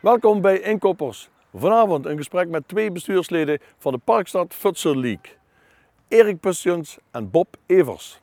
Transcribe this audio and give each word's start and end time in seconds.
Welkom 0.00 0.40
bij 0.40 0.60
Inkoppers. 0.60 1.28
Vanavond 1.54 2.06
een 2.06 2.16
gesprek 2.16 2.48
met 2.48 2.68
twee 2.68 2.90
bestuursleden 2.90 3.58
van 3.78 3.92
de 3.92 3.98
Parkstad 4.04 4.54
Futsal 4.54 4.94
League. 4.96 5.34
Erik 6.08 6.40
Pustjens 6.40 6.98
en 7.10 7.30
Bob 7.30 7.56
Evers. 7.66 8.20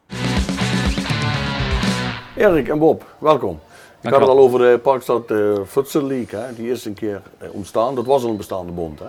Erik 2.35 2.67
en 2.67 2.79
Bob, 2.79 3.05
welkom. 3.17 3.59
Ik 4.01 4.09
had 4.09 4.19
het 4.19 4.29
al 4.29 4.37
over 4.37 4.59
de 4.59 4.79
Parkstad 4.79 5.31
uh, 5.31 5.59
Futsal 5.67 6.03
League. 6.03 6.39
Hè? 6.39 6.53
Die 6.53 6.71
is 6.71 6.85
een 6.85 6.93
keer 6.93 7.21
uh, 7.41 7.53
ontstaan. 7.53 7.95
Dat 7.95 8.05
was 8.05 8.23
al 8.23 8.29
een 8.29 8.37
bestaande 8.37 8.71
bond. 8.71 8.99
Hè? 8.99 9.07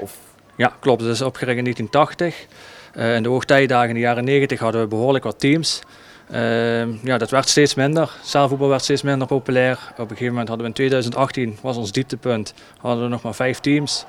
Of... 0.00 0.18
Ja, 0.54 0.76
klopt. 0.80 1.02
Dat 1.02 1.10
is 1.10 1.22
opgericht 1.22 1.58
in 1.58 1.64
1980. 1.64 2.46
Uh, 2.94 3.14
in 3.14 3.22
de 3.22 3.28
hoogtijdagen 3.28 3.88
in 3.88 3.94
de 3.94 4.00
jaren 4.00 4.24
90 4.24 4.58
hadden 4.58 4.80
we 4.80 4.86
behoorlijk 4.86 5.24
wat 5.24 5.40
teams. 5.40 5.82
Ehm, 6.30 6.90
ja, 7.02 7.18
dat 7.18 7.30
werd 7.30 7.48
steeds 7.48 7.74
minder. 7.74 8.10
Zaalvoetbal 8.22 8.68
werd 8.68 8.82
steeds 8.82 9.02
minder 9.02 9.26
populair. 9.26 9.78
Op 9.92 9.98
een 9.98 10.08
gegeven 10.08 10.26
moment 10.26 10.48
hadden 10.48 10.66
we 10.66 10.72
in 10.72 10.76
2018, 10.76 11.58
was 11.60 11.76
ons 11.76 11.92
dieptepunt, 11.92 12.54
hadden 12.78 13.04
we 13.04 13.10
nog 13.10 13.22
maar 13.22 13.34
vijf 13.34 13.58
teams. 13.58 14.06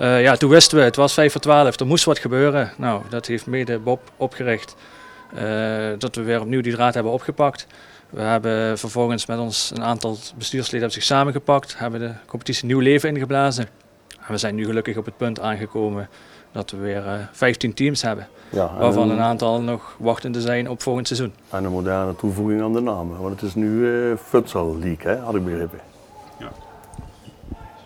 Uh, 0.00 0.22
ja, 0.22 0.36
toen 0.36 0.50
wisten 0.50 0.78
we, 0.78 0.84
het 0.84 0.96
was 0.96 1.14
5 1.14 1.32
voor 1.32 1.40
12, 1.40 1.80
er 1.80 1.86
moest 1.86 2.04
wat 2.04 2.18
gebeuren. 2.18 2.72
Nou, 2.76 3.02
dat 3.08 3.26
heeft 3.26 3.46
mede 3.46 3.78
Bob 3.78 4.00
opgericht. 4.16 4.76
Uh, 5.34 5.40
dat 5.98 6.14
we 6.14 6.22
weer 6.22 6.40
opnieuw 6.40 6.60
die 6.60 6.72
draad 6.72 6.94
hebben 6.94 7.12
opgepakt. 7.12 7.66
We 8.10 8.20
hebben 8.20 8.78
vervolgens 8.78 9.26
met 9.26 9.38
ons 9.38 9.70
een 9.74 9.82
aantal 9.82 10.18
bestuursleden 10.36 10.90
zich 10.90 11.02
samengepakt, 11.02 11.78
hebben 11.78 12.00
de 12.00 12.12
competitie 12.26 12.66
nieuw 12.66 12.78
leven 12.78 13.08
ingeblazen. 13.08 13.68
En 14.20 14.32
we 14.32 14.36
zijn 14.36 14.54
nu 14.54 14.64
gelukkig 14.64 14.96
op 14.96 15.04
het 15.04 15.16
punt 15.16 15.40
aangekomen 15.40 16.08
dat 16.52 16.70
we 16.70 16.76
weer 16.76 17.04
uh, 17.06 17.12
15 17.32 17.74
teams 17.74 18.02
hebben. 18.02 18.28
Ja, 18.50 18.70
waarvan 18.78 19.10
een 19.10 19.20
aantal 19.20 19.60
nog 19.60 19.96
wachtende 19.98 20.40
zijn 20.40 20.70
op 20.70 20.82
volgend 20.82 21.06
seizoen. 21.06 21.32
En 21.50 21.64
een 21.64 21.72
moderne 21.72 22.16
toevoeging 22.16 22.62
aan 22.62 22.72
de 22.72 22.80
namen, 22.80 23.20
want 23.20 23.40
het 23.40 23.48
is 23.48 23.54
nu 23.54 23.68
uh, 23.68 24.16
Futsal 24.16 24.78
League, 24.78 25.12
hè, 25.12 25.18
had 25.18 25.34
ik 25.34 25.44
begrepen. 25.44 25.78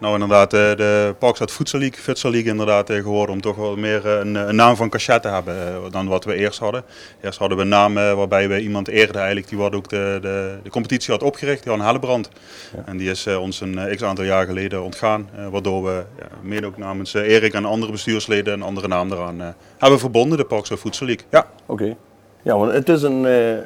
Nou 0.00 0.12
inderdaad, 0.12 0.52
eh, 0.52 0.60
de 0.60 1.14
Parkstad 1.18 1.50
Futsal 1.50 1.80
League, 1.80 1.98
Futsal 1.98 2.30
League 2.30 2.50
inderdaad 2.50 2.90
eh, 2.90 2.96
geworden 2.96 3.34
om 3.34 3.40
toch 3.40 3.56
wel 3.56 3.76
meer 3.76 4.06
een, 4.06 4.34
een 4.34 4.56
naam 4.56 4.76
van 4.76 4.88
cachet 4.88 5.22
te 5.22 5.28
hebben 5.28 5.90
dan 5.90 6.08
wat 6.08 6.24
we 6.24 6.34
eerst 6.34 6.58
hadden. 6.58 6.84
Eerst 7.20 7.38
hadden 7.38 7.56
we 7.56 7.62
een 7.62 7.68
naam 7.68 7.94
waarbij 7.94 8.48
we 8.48 8.60
iemand 8.60 8.88
eerden 8.88 9.16
eigenlijk 9.16 9.48
die 9.48 9.58
wat 9.58 9.74
ook 9.74 9.88
de, 9.88 10.18
de, 10.22 10.58
de 10.62 10.70
competitie 10.70 11.12
had 11.12 11.22
opgericht, 11.22 11.64
Jan 11.64 11.80
Hellebrand. 11.80 12.30
Ja. 12.76 12.82
En 12.86 12.96
die 12.96 13.10
is 13.10 13.26
ons 13.26 13.60
een 13.60 13.96
x 13.96 14.02
aantal 14.02 14.24
jaar 14.24 14.46
geleden 14.46 14.82
ontgaan, 14.82 15.28
waardoor 15.50 15.84
we 15.84 16.04
ja, 16.18 16.26
mede 16.42 16.66
ook 16.66 16.76
namens 16.76 17.14
Erik 17.14 17.52
en 17.52 17.64
andere 17.64 17.92
bestuursleden 17.92 18.52
een 18.52 18.62
andere 18.62 18.88
naam 18.88 19.12
eraan 19.12 19.54
hebben 19.78 19.98
verbonden, 19.98 20.38
de 20.38 20.44
Parkstad 20.44 20.78
Futsal 20.78 21.06
League. 21.06 21.26
Ja. 21.30 21.46
Oké. 21.66 21.96
Ja, 22.42 22.56
want 22.58 22.72
het 22.72 22.88
is 22.88 23.02
een 23.02 23.24
uh, 23.24 23.58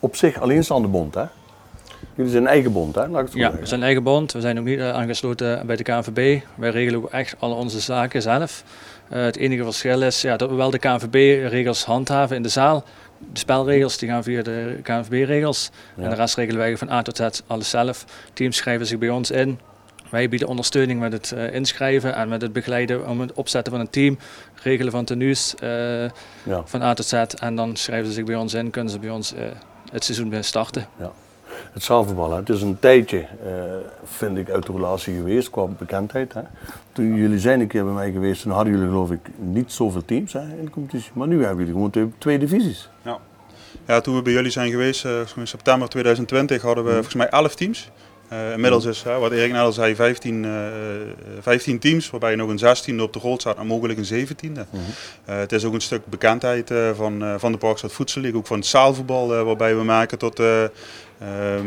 op 0.00 0.16
zich 0.16 0.40
alleenstaande 0.40 0.88
bond, 0.88 1.14
hè? 1.14 1.24
Jullie 2.18 2.32
zijn 2.32 2.44
een 2.44 2.50
eigen 2.50 2.72
bond, 2.72 2.94
hè? 2.94 3.08
Laat 3.08 3.20
ik 3.20 3.26
het 3.26 3.36
ja, 3.36 3.52
we 3.52 3.66
zijn 3.66 3.80
een 3.80 3.86
eigen 3.86 4.02
bond. 4.02 4.32
We 4.32 4.40
zijn 4.40 4.58
ook 4.58 4.64
niet 4.64 4.78
uh, 4.78 4.90
aangesloten 4.90 5.66
bij 5.66 5.76
de 5.76 5.82
KNVB. 5.82 6.40
Wij 6.54 6.70
regelen 6.70 7.02
ook 7.02 7.10
echt 7.10 7.34
al 7.38 7.52
onze 7.52 7.80
zaken 7.80 8.22
zelf. 8.22 8.64
Uh, 9.12 9.22
het 9.22 9.36
enige 9.36 9.64
verschil 9.64 10.02
is 10.02 10.20
ja, 10.20 10.36
dat 10.36 10.50
we 10.50 10.54
wel 10.54 10.70
de 10.70 10.78
KNVB-regels 10.78 11.84
handhaven 11.84 12.36
in 12.36 12.42
de 12.42 12.48
zaal. 12.48 12.84
De 13.32 13.38
spelregels 13.38 13.98
die 13.98 14.08
gaan 14.08 14.22
via 14.22 14.42
de 14.42 14.78
KNVB-regels. 14.82 15.70
Ja. 15.96 16.02
En 16.02 16.10
de 16.10 16.16
rest 16.16 16.36
regelen 16.36 16.60
wij 16.60 16.76
van 16.76 16.90
A 16.90 17.02
tot 17.02 17.16
Z 17.16 17.40
alles 17.46 17.70
zelf. 17.70 18.04
Teams 18.32 18.56
schrijven 18.56 18.86
zich 18.86 18.98
bij 18.98 19.10
ons 19.10 19.30
in. 19.30 19.58
Wij 20.10 20.28
bieden 20.28 20.48
ondersteuning 20.48 21.00
met 21.00 21.12
het 21.12 21.32
uh, 21.34 21.54
inschrijven 21.54 22.14
en 22.14 22.28
met 22.28 22.42
het 22.42 22.52
begeleiden 22.52 23.08
om 23.08 23.20
het 23.20 23.32
opzetten 23.32 23.72
van 23.72 23.80
een 23.80 23.90
team, 23.90 24.18
regelen 24.62 24.92
van 24.92 25.04
tenues 25.04 25.54
uh, 25.62 26.02
ja. 26.42 26.62
van 26.64 26.82
A 26.82 26.94
tot 26.94 27.06
Z. 27.06 27.12
En 27.12 27.56
dan 27.56 27.76
schrijven 27.76 28.06
ze 28.06 28.12
zich 28.12 28.24
bij 28.24 28.36
ons 28.36 28.54
in, 28.54 28.70
kunnen 28.70 28.92
ze 28.92 28.98
bij 28.98 29.10
ons 29.10 29.34
uh, 29.34 29.40
het 29.90 30.04
seizoen 30.04 30.44
starten. 30.44 30.86
Ja. 30.98 31.12
Het 31.72 31.82
zaalvoetbal, 31.82 32.36
het 32.36 32.48
is 32.48 32.62
een 32.62 32.78
tijdje, 32.78 33.26
vind 34.04 34.38
ik, 34.38 34.50
uit 34.50 34.66
de 34.66 34.72
relatie 34.72 35.14
geweest 35.14 35.50
qua 35.50 35.64
bekendheid. 35.64 36.34
Hè. 36.34 36.40
Toen 36.92 37.14
jullie 37.14 37.38
zijn 37.38 37.60
een 37.60 37.66
keer 37.66 37.84
bij 37.84 37.92
mij 37.92 38.12
geweest, 38.12 38.42
toen 38.42 38.52
hadden 38.52 38.72
jullie 38.72 38.88
geloof 38.88 39.10
ik 39.10 39.20
niet 39.36 39.72
zoveel 39.72 40.04
teams 40.04 40.32
hè, 40.32 40.40
in 40.40 40.64
de 40.64 40.70
competitie. 40.70 41.10
Maar 41.14 41.26
nu 41.26 41.44
hebben 41.44 41.66
jullie 41.66 41.72
gewoon 41.72 42.14
twee 42.18 42.38
divisies. 42.38 42.90
Ja. 43.04 43.18
ja, 43.86 44.00
toen 44.00 44.14
we 44.14 44.22
bij 44.22 44.32
jullie 44.32 44.50
zijn 44.50 44.70
geweest, 44.70 45.04
in 45.36 45.46
september 45.46 45.88
2020, 45.88 46.62
hadden 46.62 46.84
we 46.84 46.90
mm. 46.90 46.96
volgens 46.96 47.14
mij 47.14 47.28
11 47.28 47.54
teams. 47.54 47.90
Uh, 48.32 48.52
inmiddels 48.52 48.84
is, 48.84 49.04
uh, 49.06 49.18
wat 49.18 49.32
Erik 49.32 49.52
net 49.52 49.60
al 49.60 49.72
zei, 49.72 49.94
15, 49.94 50.44
uh, 50.44 50.52
15 51.40 51.78
teams, 51.78 52.10
waarbij 52.10 52.34
nog 52.34 52.48
een 52.48 52.58
16e 52.58 53.00
op 53.00 53.12
de 53.12 53.18
grond 53.18 53.40
staat 53.40 53.58
en 53.58 53.66
mogelijk 53.66 53.98
een 53.98 54.26
17e. 54.26 54.50
Mm 54.50 54.64
-hmm. 54.70 54.80
het 55.24 55.52
is 55.52 55.64
ook 55.64 55.72
een 55.72 55.80
stuk 55.80 56.06
bekendheid 56.06 56.72
van, 56.94 57.34
van 57.38 57.52
de 57.52 57.58
Parkstad 57.58 57.92
Voedsel 57.92 58.20
League, 58.20 58.40
ook 58.40 58.46
van 58.46 58.56
het 58.56 58.66
zaalvoetbal, 58.66 59.44
waarbij 59.44 59.76
we 59.76 59.82
maken 59.82 60.18
tot 60.18 60.40
Uh, 60.40 60.64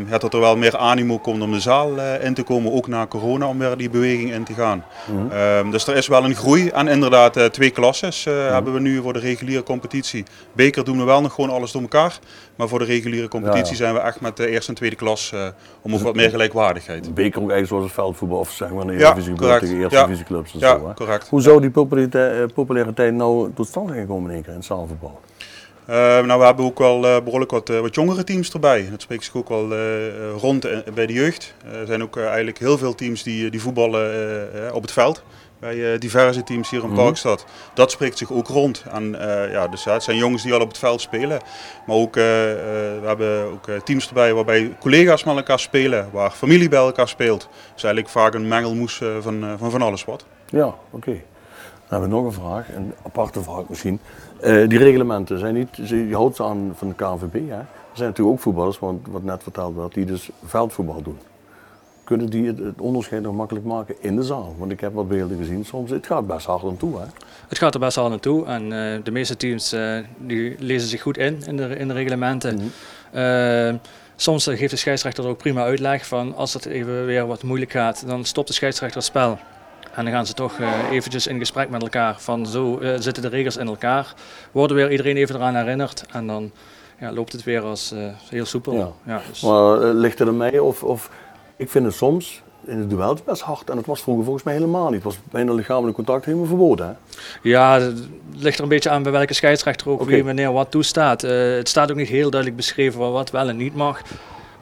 ja, 0.08 0.18
dat 0.18 0.34
er 0.34 0.40
wel 0.40 0.56
meer 0.56 0.76
animo 0.76 1.18
komt 1.18 1.42
om 1.42 1.52
de 1.52 1.60
zaal 1.60 1.96
uh, 1.96 2.24
in 2.24 2.34
te 2.34 2.42
komen, 2.42 2.72
ook 2.72 2.86
na 2.86 3.06
corona, 3.06 3.48
om 3.48 3.58
weer 3.58 3.76
die 3.76 3.90
beweging 3.90 4.32
in 4.32 4.44
te 4.44 4.54
gaan. 4.54 4.84
Mm 5.06 5.16
-hmm. 5.16 5.64
uh, 5.64 5.70
dus 5.70 5.86
er 5.86 5.96
is 5.96 6.06
wel 6.06 6.24
een 6.24 6.34
groei. 6.34 6.68
En 6.68 6.88
inderdaad, 6.88 7.36
uh, 7.36 7.44
twee 7.44 7.70
klasses 7.70 8.24
mm 8.26 8.32
-hmm. 8.32 8.52
hebben 8.52 8.72
we 8.72 8.80
nu 8.80 9.02
voor 9.02 9.12
de 9.12 9.18
reguliere 9.18 9.62
competitie. 9.62 10.24
Beker 10.52 10.84
doen 10.84 10.98
we 10.98 11.04
wel 11.04 11.20
nog 11.20 11.34
gewoon 11.34 11.50
alles 11.50 11.72
door 11.72 11.82
elkaar. 11.82 12.18
Maar 12.56 12.68
voor 12.68 12.78
de 12.78 12.84
reguliere 12.84 13.28
competitie 13.28 13.64
ja, 13.64 13.70
ja. 13.70 13.76
zijn 13.76 13.94
we 13.94 14.00
echt 14.00 14.20
met 14.20 14.36
de 14.36 14.48
eerste 14.48 14.68
en 14.68 14.76
tweede 14.76 14.96
klas 14.96 15.32
om 15.82 15.90
dus 15.90 16.00
ook 16.00 16.06
wat 16.06 16.14
meer 16.14 16.30
gelijkwaardigheid. 16.30 17.14
Beker 17.14 17.42
ook 17.42 17.50
eigenlijk 17.50 17.68
zoals 17.68 17.84
het 17.84 17.92
veldvoetbal 17.92 18.38
of 18.38 18.50
zeg 18.50 18.70
maar 18.70 18.86
een 18.86 18.98
tegen 19.58 19.76
eerste 19.76 19.96
ja. 19.96 20.04
divisieclubs 20.04 20.54
en 20.54 20.60
zo. 20.60 20.86
Hè? 20.86 20.94
correct. 20.94 21.28
Hoe 21.28 21.40
zou 21.40 21.60
die 21.60 21.70
populariteit, 21.70 22.54
populariteit 22.54 23.14
nou 23.14 23.50
tot 23.54 23.66
stand 23.66 23.88
zijn 23.88 24.00
gekomen 24.00 24.28
in 24.28 24.34
één 24.34 24.42
keer 24.42 24.52
in 24.52 24.58
het 24.58 24.66
zaalvoetbal? 24.66 25.20
Uh, 25.88 25.96
nou, 25.96 26.38
we 26.38 26.44
hebben 26.44 26.64
ook 26.64 26.78
wel 26.78 27.04
uh, 27.04 27.16
behoorlijk 27.24 27.50
wat, 27.50 27.70
uh, 27.70 27.80
wat 27.80 27.94
jongere 27.94 28.24
teams 28.24 28.52
erbij. 28.52 28.88
Dat 28.90 29.02
spreekt 29.02 29.24
zich 29.24 29.36
ook 29.36 29.48
wel 29.48 29.76
rond 30.38 30.66
bij 30.94 31.06
de 31.06 31.12
jeugd. 31.12 31.54
er 31.72 31.86
zijn 31.86 32.02
ook 32.02 32.16
eigenlijk 32.16 32.58
heel 32.58 32.78
veel 32.78 32.94
teams 32.94 33.22
die, 33.22 33.50
die 33.50 33.60
voetballen 33.60 34.74
op 34.74 34.82
het 34.82 34.92
veld. 34.92 35.22
Bij 35.58 35.98
diverse 35.98 36.42
teams 36.42 36.70
hier 36.70 36.80
in 36.80 36.88
mm 36.88 36.94
-hmm. 36.94 37.04
Parkstad. 37.04 37.46
Dat 37.74 37.90
spreekt 37.90 38.18
zich 38.18 38.32
ook 38.32 38.48
rond. 38.48 38.84
En, 38.92 39.16
ja, 39.50 39.68
dus, 39.68 39.84
het 39.84 40.02
zijn 40.02 40.16
jongens 40.16 40.42
die 40.42 40.52
al 40.52 40.60
op 40.60 40.68
het 40.68 40.78
veld 40.78 41.00
spelen. 41.00 41.40
Maar 41.86 41.96
ook, 41.96 42.14
we 42.14 43.00
hebben 43.04 43.44
ook 43.44 43.68
teams 43.84 44.08
erbij 44.08 44.34
waarbij 44.34 44.76
collega's 44.80 45.24
met 45.24 45.36
elkaar 45.36 45.58
spelen. 45.58 46.08
Waar 46.12 46.30
familie 46.30 46.68
bij 46.68 46.78
elkaar 46.78 47.08
speelt. 47.08 47.48
Dus 47.74 47.82
eigenlijk 47.82 48.12
vaak 48.12 48.34
een 48.34 48.48
mengelmoes 48.48 49.02
van, 49.20 49.54
van 49.58 49.70
van 49.70 49.82
alles 49.82 50.04
wat. 50.04 50.24
Ja, 50.48 50.66
oké. 50.66 50.76
Okay. 50.90 51.24
Dan 51.92 52.00
hebben 52.00 52.18
we 52.18 52.24
nog 52.24 52.34
een 52.34 52.42
vraag, 52.42 52.74
een 52.74 52.92
aparte 53.02 53.42
vraag 53.42 53.68
misschien. 53.68 54.00
Uh, 54.44 54.68
die 54.68 54.78
reglementen 54.78 55.38
zijn 55.38 55.54
niet, 55.54 55.76
je 55.88 56.14
houdt 56.14 56.36
ze 56.36 56.44
aan 56.44 56.72
van 56.74 56.88
de 56.88 56.94
KNVB. 56.94 57.48
Hè? 57.48 57.56
Er 57.56 57.66
zijn 57.92 58.08
natuurlijk 58.08 58.36
ook 58.36 58.40
voetballers, 58.40 58.78
want 58.78 59.06
wat 59.10 59.22
net 59.22 59.42
verteld 59.42 59.74
werd, 59.74 59.94
die 59.94 60.04
dus 60.04 60.30
veldvoetbal 60.44 61.02
doen. 61.02 61.18
Kunnen 62.04 62.30
die 62.30 62.46
het, 62.46 62.58
het, 62.58 62.80
onderscheid 62.80 63.22
nog 63.22 63.34
makkelijk 63.34 63.66
maken 63.66 63.94
in 64.00 64.16
de 64.16 64.22
zaal? 64.22 64.54
Want 64.58 64.72
ik 64.72 64.80
heb 64.80 64.94
wat 64.94 65.08
beelden 65.08 65.36
gezien 65.36 65.64
soms. 65.64 65.90
Het 65.90 66.06
gaat 66.06 66.26
best 66.26 66.46
hard 66.46 66.64
aan 66.64 66.76
toe. 66.76 66.98
Hè? 66.98 67.04
Het 67.48 67.58
gaat 67.58 67.74
er 67.74 67.80
best 67.80 67.96
hard 67.96 68.12
aan 68.12 68.20
toe. 68.20 68.46
En 68.46 68.62
uh, 68.62 69.04
de 69.04 69.10
meeste 69.10 69.36
teams 69.36 69.72
uh, 69.72 69.98
die 70.18 70.56
lezen 70.58 70.88
zich 70.88 71.02
goed 71.02 71.18
in, 71.18 71.42
in 71.46 71.56
de, 71.56 71.76
in 71.76 71.88
de 71.88 71.94
reglementen. 71.94 72.54
Mm 72.54 72.70
-hmm. 73.12 73.80
soms 74.16 74.44
geeft 74.44 74.70
de 74.70 74.76
scheidsrechter 74.76 75.26
ook 75.26 75.38
prima 75.38 75.62
uitleg 75.62 76.06
van 76.06 76.34
als 76.34 76.52
het 76.52 76.64
even 76.64 77.06
weer 77.06 77.26
wat 77.26 77.42
moeilijk 77.42 77.70
gaat, 77.70 78.06
dan 78.06 78.24
stopt 78.24 78.48
de 78.48 78.54
scheidsrechter 78.54 78.96
het 78.96 79.06
spel. 79.06 79.38
En 79.94 80.04
dan 80.04 80.12
gaan 80.12 80.26
ze 80.26 80.34
toch 80.34 80.58
uh, 80.58 80.90
eventjes 80.90 81.26
in 81.26 81.38
gesprek 81.38 81.68
met 81.68 81.82
elkaar 81.82 82.14
van 82.18 82.46
zo 82.46 82.78
uh, 82.80 82.94
zitten 82.98 83.22
de 83.22 83.28
regels 83.28 83.56
in 83.56 83.66
elkaar. 83.66 84.14
Worden 84.52 84.76
weer 84.76 84.90
iedereen 84.90 85.16
even 85.16 85.34
eraan 85.34 85.54
herinnerd 85.54 86.04
en 86.10 86.26
dan 86.26 86.50
ja, 87.00 87.12
loopt 87.12 87.32
het 87.32 87.42
weer 87.42 87.62
als 87.62 87.92
uh, 87.92 88.04
heel 88.28 88.44
soepel. 88.44 88.74
Ja. 88.74 88.88
Ja, 89.06 89.20
dus. 89.28 89.40
Maar 89.40 89.78
ligt 89.78 90.20
er 90.20 90.26
aan 90.26 90.36
mij 90.36 90.58
of, 90.58 90.82
of 90.82 91.10
ik 91.56 91.70
vind 91.70 91.84
het 91.84 91.94
soms 91.94 92.42
in 92.66 92.78
het 92.78 92.90
duel 92.90 93.16
best 93.24 93.42
hard 93.42 93.70
en 93.70 93.76
dat 93.76 93.86
was 93.86 94.02
vroeger 94.02 94.24
volgens 94.24 94.44
mij 94.44 94.54
helemaal 94.54 94.84
niet. 94.84 94.94
Het 94.94 95.04
was 95.04 95.16
bijna 95.30 95.52
lichamelijk 95.52 95.96
contact 95.96 96.24
helemaal 96.24 96.46
verboden. 96.46 96.86
Hè? 96.86 96.92
Ja, 97.42 97.80
het 97.80 97.98
ligt 98.36 98.56
er 98.56 98.62
een 98.62 98.68
beetje 98.68 98.90
aan 98.90 99.02
bij 99.02 99.12
welke 99.12 99.34
scheidsrechter 99.34 99.88
ook 99.88 100.00
okay. 100.00 100.14
wie 100.14 100.24
wanneer 100.24 100.52
wat 100.52 100.70
toestaat. 100.70 101.20
het 101.22 101.68
staat 101.68 101.90
ook 101.90 101.96
niet 101.96 102.08
heel 102.08 102.30
duidelijk 102.30 102.56
beschreven 102.56 103.12
wat 103.12 103.30
wel 103.30 103.48
en 103.48 103.56
niet 103.56 103.74
mag. 103.74 104.00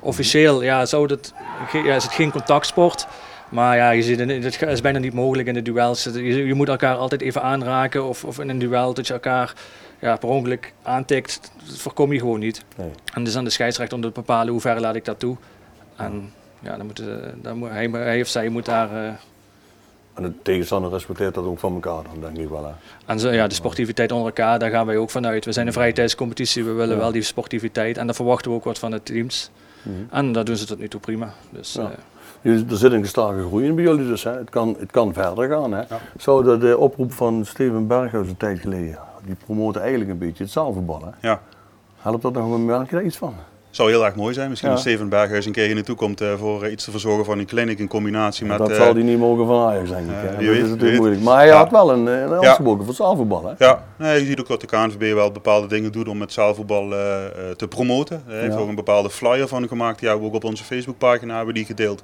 Officieel 0.00 0.62
ja, 0.62 0.86
zou 0.86 1.06
het, 1.06 1.32
ja, 1.72 1.94
is 1.94 2.02
het 2.02 2.12
geen 2.12 2.30
contactsport. 2.30 3.06
Maar 3.50 3.77
ja, 3.77 3.91
je 3.91 4.03
ziet, 4.03 4.19
het 4.19 4.62
is 4.62 4.81
bijna 4.81 4.99
niet 4.99 5.12
mogelijk 5.12 5.49
in 5.49 5.55
de 5.55 5.62
duels. 5.62 6.05
Je, 6.05 6.47
je 6.47 6.55
moet 6.55 6.69
elkaar 6.69 6.97
altijd 6.97 7.20
even 7.20 7.43
aanraken 7.43 8.05
of, 8.05 8.25
of 8.25 8.38
in 8.38 8.49
een 8.49 8.58
duel 8.58 8.94
dat 8.94 9.06
je 9.06 9.12
elkaar 9.12 9.55
ja, 9.99 10.17
per 10.17 10.29
ongeluk 10.29 10.73
aantikt. 10.82 11.52
Dat 11.67 11.79
voorkom 11.79 12.12
je 12.12 12.19
gewoon 12.19 12.41
niet. 12.41 12.64
Nee. 12.76 12.91
En 13.14 13.25
dus 13.25 13.37
aan 13.37 13.44
de 13.44 13.50
scheidsrechter 13.50 13.97
om 13.97 14.02
te 14.02 14.11
bepalen 14.11 14.52
hoe 14.52 14.61
ver 14.61 14.81
laat 14.81 14.94
ik 14.94 15.05
dat 15.05 15.19
toe. 15.19 15.37
En 15.97 16.32
ja, 16.61 16.76
dan 16.76 16.87
moet, 16.87 17.02
dan 17.43 17.56
moet, 17.56 17.70
hij, 17.70 17.87
hij 17.87 18.20
of 18.20 18.29
zij 18.29 18.49
moet 18.49 18.64
daar... 18.64 18.93
Uh, 18.93 19.12
en 20.14 20.23
de 20.23 20.32
tegenstander 20.43 20.91
respecteert 20.91 21.35
dat 21.35 21.44
ook 21.44 21.58
van 21.58 21.75
elkaar 21.75 22.03
dan, 22.03 22.20
denk 22.20 22.38
ik 22.38 22.49
wel. 22.49 22.64
Hè? 22.64 22.73
En 23.06 23.20
zo, 23.20 23.31
ja, 23.31 23.46
de 23.46 23.55
sportiviteit 23.55 24.12
onder 24.12 24.26
elkaar, 24.26 24.58
daar 24.58 24.70
gaan 24.70 24.87
wij 24.87 24.96
ook 24.96 25.11
vanuit. 25.11 25.44
We 25.44 25.53
zijn 25.53 25.67
een 25.67 25.73
vrije 25.73 25.93
tijdscompetitie, 25.93 26.64
we 26.64 26.73
willen 26.73 26.94
ja. 26.94 27.00
wel 27.00 27.12
die 27.12 27.23
sportiviteit. 27.23 27.99
En 27.99 28.06
daar 28.06 28.14
verwachten 28.14 28.50
we 28.50 28.56
ook 28.56 28.64
wat 28.64 28.79
van 28.79 28.91
de 28.91 29.03
teams. 29.03 29.50
Mm 29.82 29.94
-hmm. 29.94 30.06
En 30.11 30.32
dat 30.32 30.46
doen 30.46 30.56
ze 30.56 30.67
tot 30.67 30.79
nu 30.79 30.88
toe 30.88 31.00
prima. 31.00 31.35
Dus, 31.50 31.73
ja. 31.73 31.82
uh, 31.82 31.88
er 32.42 32.76
zit 32.76 32.92
een 32.92 33.02
gestage 33.02 33.46
groei 33.46 33.66
in 33.66 33.75
bij 33.75 33.84
jullie 33.84 34.06
dus. 34.06 34.25
Hè. 34.25 34.31
Het, 34.31 34.50
kan, 34.50 34.76
het 34.78 34.90
kan 34.90 35.12
verder 35.12 35.48
gaan. 35.48 35.72
Hè. 35.72 35.81
Ja. 35.81 36.42
De, 36.42 36.58
de 36.58 36.78
oproep 36.78 37.12
van 37.12 37.44
Steven 37.44 37.87
Berghuis 37.87 38.28
een 38.28 38.37
tijd 38.37 38.58
geleden, 38.58 38.98
die 39.25 39.37
promoten 39.44 39.81
eigenlijk 39.81 40.10
een 40.10 40.19
beetje 40.19 40.42
het 40.42 40.52
zaalvoetbal. 40.52 41.02
Hè. 41.04 41.28
Ja. 41.28 41.40
Helpt 41.96 42.22
dat 42.22 42.32
nog, 42.32 42.58
merk 42.58 42.90
je 42.90 42.96
daar 42.96 43.04
iets 43.04 43.16
van? 43.16 43.34
Zou 43.70 43.90
heel 43.90 44.05
erg 44.05 44.14
mooi 44.14 44.34
zijn. 44.34 44.49
Misschien 44.49 44.69
Ja. 44.70 44.75
dat 44.76 44.84
Steven 44.84 45.08
Berghuis 45.08 45.46
een 45.46 45.52
keer 45.52 45.64
hier 45.67 45.75
naartoe 45.75 45.96
komt 45.96 46.20
eh, 46.20 46.28
voor 46.38 46.62
eh, 46.64 46.72
iets 46.72 46.84
te 46.84 46.90
verzorgen 46.90 47.25
van 47.25 47.38
een 47.38 47.46
clinic 47.46 47.78
in 47.78 47.88
combinatie 47.88 48.46
met... 48.46 48.58
dat 48.58 48.70
eh, 48.70 48.76
zal 48.76 48.94
hij 48.94 49.02
niet 49.02 49.19
mogen 49.19 49.46
van 49.46 49.69
Ajax, 49.69 49.88
denk 49.88 50.06
ik. 50.11 50.31
Dat 50.31 50.38
weet, 50.38 50.62
is 50.62 50.69
natuurlijk 50.69 50.99
moeilijk. 50.99 51.22
Maar 51.22 51.37
hij 51.37 51.46
Ja. 51.46 51.56
had 51.56 51.70
wel 51.70 51.93
een, 51.93 52.06
een 52.06 52.32
aanspraak 52.34 52.84
voor 52.84 52.94
zaalvoetbal, 52.94 53.44
hè? 53.44 53.64
Ja, 53.64 53.84
nee, 53.96 54.20
je 54.20 54.26
ziet 54.26 54.40
ook 54.40 54.49
dat 54.49 54.61
de 54.61 54.67
KNVB 54.67 55.14
wel 55.14 55.32
bepaalde 55.32 55.67
dingen 55.67 55.93
doet 55.93 56.08
om 56.08 56.20
het 56.20 56.32
zaalvoetbal 56.32 56.88
te 57.56 57.69
promoten. 57.69 58.22
Hij 58.26 58.40
heeft 58.40 58.56
ook 58.56 58.69
een 58.69 58.75
bepaalde 58.75 59.11
flyer 59.11 59.49
van 59.49 59.69
gemaakt, 59.69 59.99
die 59.99 60.08
hebben 60.08 60.26
we 60.26 60.32
ook 60.34 60.43
op 60.43 60.50
onze 60.50 60.64
Facebookpagina 60.64 61.37
hebben 61.37 61.55
die 61.55 61.64
gedeeld. 61.64 62.02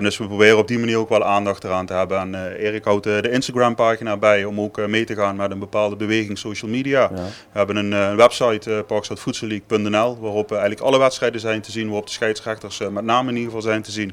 Dus 0.00 0.18
we 0.18 0.26
proberen 0.26 0.58
op 0.58 0.68
die 0.68 0.78
manier 0.78 0.96
ook 0.98 1.08
wel 1.08 1.24
aandacht 1.24 1.64
eraan 1.64 1.86
te 1.86 1.92
hebben. 1.92 2.18
En 2.18 2.54
Erik 2.56 2.84
houdt 2.84 3.04
de 3.04 3.30
Instagram 3.30 3.74
pagina 3.74 4.16
bij 4.16 4.44
om 4.44 4.60
ook 4.60 4.86
mee 4.86 5.04
te 5.04 5.14
gaan 5.14 5.36
met 5.36 5.50
een 5.50 5.58
bepaalde 5.58 5.96
beweging 5.96 6.38
social 6.38 6.70
media. 6.70 7.10
We 7.52 7.58
hebben 7.58 7.76
een 7.76 8.16
website, 8.16 8.70
uh, 8.70 8.78
parkstadvoedselleague.nl, 8.86 10.18
waarop 10.20 10.52
eh, 10.52 10.62
eigenlijk 10.78 10.96
alle 10.96 10.98
wedstrijden 10.98 11.40
zijn 11.40 11.60
te 11.60 11.70
zien, 11.70 11.86
waarop 11.86 12.06
de 12.06 12.12
scheidsrechters 12.12 12.80
eh, 12.80 12.88
met 12.88 13.04
name 13.04 13.28
in 13.28 13.36
ieder 13.36 13.52
geval 13.52 13.70
zijn 13.70 13.82
te 13.82 13.90
zien. 13.90 14.12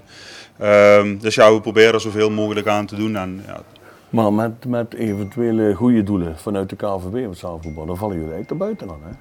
Ehm, 0.57 1.17
dus 1.17 1.35
ja, 1.35 1.53
we 1.53 1.61
proberen 1.61 1.93
er 1.93 2.01
zoveel 2.01 2.29
mogelijk 2.29 2.67
aan 2.67 2.85
te 2.85 2.95
doen. 2.95 3.15
En, 3.15 3.43
ja, 3.45 3.61
Maar 4.09 4.33
met, 4.33 4.65
met 4.65 4.93
eventuele 4.93 5.73
goede 5.73 6.03
doelen 6.03 6.37
vanuit 6.37 6.69
de 6.69 6.75
KVB 6.75 7.27
met 7.27 7.37
zaalvoetbal, 7.37 7.85
dan 7.85 7.97
vallen 7.97 8.15
jullie 8.15 8.33
eigenlijk 8.33 8.61
er 8.61 8.67
buiten 8.67 8.89
aan, 8.89 9.01
hè? 9.03 9.11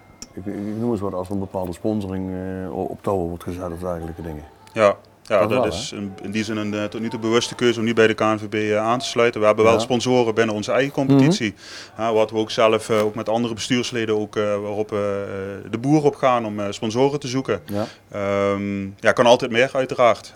Ik, 0.40 0.46
ik 0.46 0.76
noem 0.78 0.90
eens 0.90 1.00
wat 1.00 1.14
als 1.14 1.26
er 1.26 1.32
een 1.32 1.38
bepaalde 1.38 1.72
sponsoring 1.72 2.30
eh, 2.30 2.76
op 2.76 3.02
touw 3.02 3.16
wordt 3.16 3.42
gezet 3.42 3.72
of 3.72 3.78
dergelijke 3.78 4.22
dingen. 4.22 4.44
Ja, 4.72 4.96
ja 5.26 5.40
Dat 5.40 5.50
wel, 5.50 5.66
is 5.66 5.92
in, 5.92 6.12
in 6.22 6.30
die 6.30 6.44
zin 6.44 6.56
een 6.56 6.74
eh, 6.74 6.84
tot 6.84 7.00
nu 7.00 7.08
toe 7.08 7.18
bewuste 7.18 7.54
keuze 7.54 7.78
om 7.78 7.84
niet 7.84 7.94
bij 7.94 8.06
de 8.06 8.14
KNVB 8.14 8.54
eh, 8.54 8.78
aan 8.78 8.98
te 8.98 9.04
sluiten. 9.06 9.40
We 9.40 9.46
hebben 9.46 9.64
wel 9.64 9.74
Ja. 9.74 9.80
Sponsoren 9.80 10.34
binnen 10.34 10.54
onze 10.54 10.72
eigen 10.72 10.92
competitie. 10.92 11.54
Ja, 11.98 12.12
wat 12.12 12.30
we 12.30 12.36
ook 12.36 12.50
zelf, 12.50 12.88
eh, 12.88 13.04
ook 13.04 13.14
met 13.14 13.28
andere 13.28 13.54
bestuursleden, 13.54 14.18
ook, 14.18 14.34
waarop 14.34 14.88
de 15.70 15.78
boer 15.80 16.04
op 16.04 16.14
gaan 16.14 16.46
om 16.46 16.60
sponsoren 16.72 17.20
te 17.20 17.28
zoeken. 17.28 17.60
Ja. 17.64 17.86
Ehm, 18.10 18.82
ja, 18.82 19.12
kan 19.12 19.26
altijd 19.26 19.50
meer 19.50 19.70
uiteraard. 19.72 20.34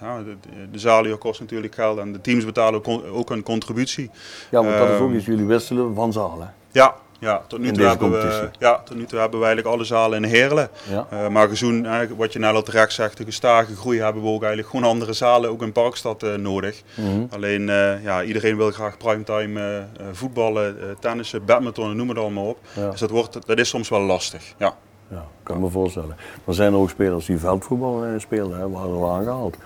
De, 0.70 0.78
de 1.00 1.16
kost 1.18 1.40
natuurlijk 1.40 1.74
geld 1.74 1.98
en 1.98 2.12
de 2.12 2.20
teams 2.20 2.44
betalen 2.44 2.86
ook, 2.86 3.02
ook 3.12 3.30
een 3.30 3.42
contributie. 3.42 4.10
Ja, 4.50 4.64
want 4.64 4.78
dat 4.78 4.88
is 4.88 4.94
ook 5.00 5.08
Ehm, 5.08 5.16
iets, 5.16 5.26
jullie 5.26 5.44
wisselen 5.44 5.94
van 5.94 6.12
zaal, 6.12 6.40
hè? 6.40 6.46
Ja, 6.72 6.94
ja, 7.18 7.42
tot 7.46 7.58
nu 7.58 7.72
toe 7.72 7.86
hebben 7.86 8.10
we, 8.10 8.50
ja, 8.58 8.82
tot 8.84 8.96
nu 8.96 9.04
toe 9.04 9.18
hebben 9.18 9.38
we 9.40 9.46
eigenlijk 9.46 9.76
alle 9.76 9.84
zalen 9.84 10.24
in 10.24 10.30
Heerlen. 10.30 10.68
Ja. 10.90 11.06
Eh, 11.10 11.28
maar 11.28 11.48
gezien 11.48 11.86
eh, 11.86 12.00
wat 12.16 12.32
je 12.32 12.38
net 12.38 12.54
al 12.54 12.62
terecht 12.62 12.92
zegt, 12.92 13.16
de 13.16 13.24
gestage 13.24 13.76
groei 13.76 14.00
hebben 14.00 14.22
we 14.22 14.28
ook 14.28 14.42
eigenlijk 14.42 14.70
gewoon 14.70 14.90
andere 14.90 15.12
zalen, 15.12 15.50
ook 15.50 15.62
in 15.62 15.72
Parkstad 15.72 16.22
eh, 16.22 16.34
nodig. 16.34 16.82
Mhm. 16.94 17.24
Alleen 17.30 17.68
eh, 17.68 18.02
ja, 18.02 18.22
iedereen 18.22 18.56
wil 18.56 18.70
graag 18.70 18.96
primetime 18.96 19.86
voetballen, 20.12 20.96
tennissen, 21.00 21.44
badminton, 21.44 21.96
noem 21.96 22.08
het 22.08 22.18
allemaal 22.18 22.46
op. 22.46 22.58
Ja. 22.72 22.90
Dus 22.90 23.00
dat, 23.00 23.10
wordt, 23.10 23.46
dat 23.46 23.58
is 23.58 23.68
soms 23.68 23.88
wel 23.88 24.00
lastig. 24.00 24.42
Ja. 24.56 24.74
Ja, 25.10 25.24
kan 25.42 25.60
me 25.60 25.68
voorstellen. 25.68 26.16
Maar 26.44 26.54
zijn 26.54 26.72
er 26.72 26.78
ook 26.78 26.90
spelers 26.90 27.26
die 27.26 27.38
veldvoetbal 27.38 28.04
eh, 28.04 28.10
spelen, 28.18 28.58
hè, 28.58 28.70
waren 28.70 28.94
er 29.00 29.08
aangehaald. 29.08 29.56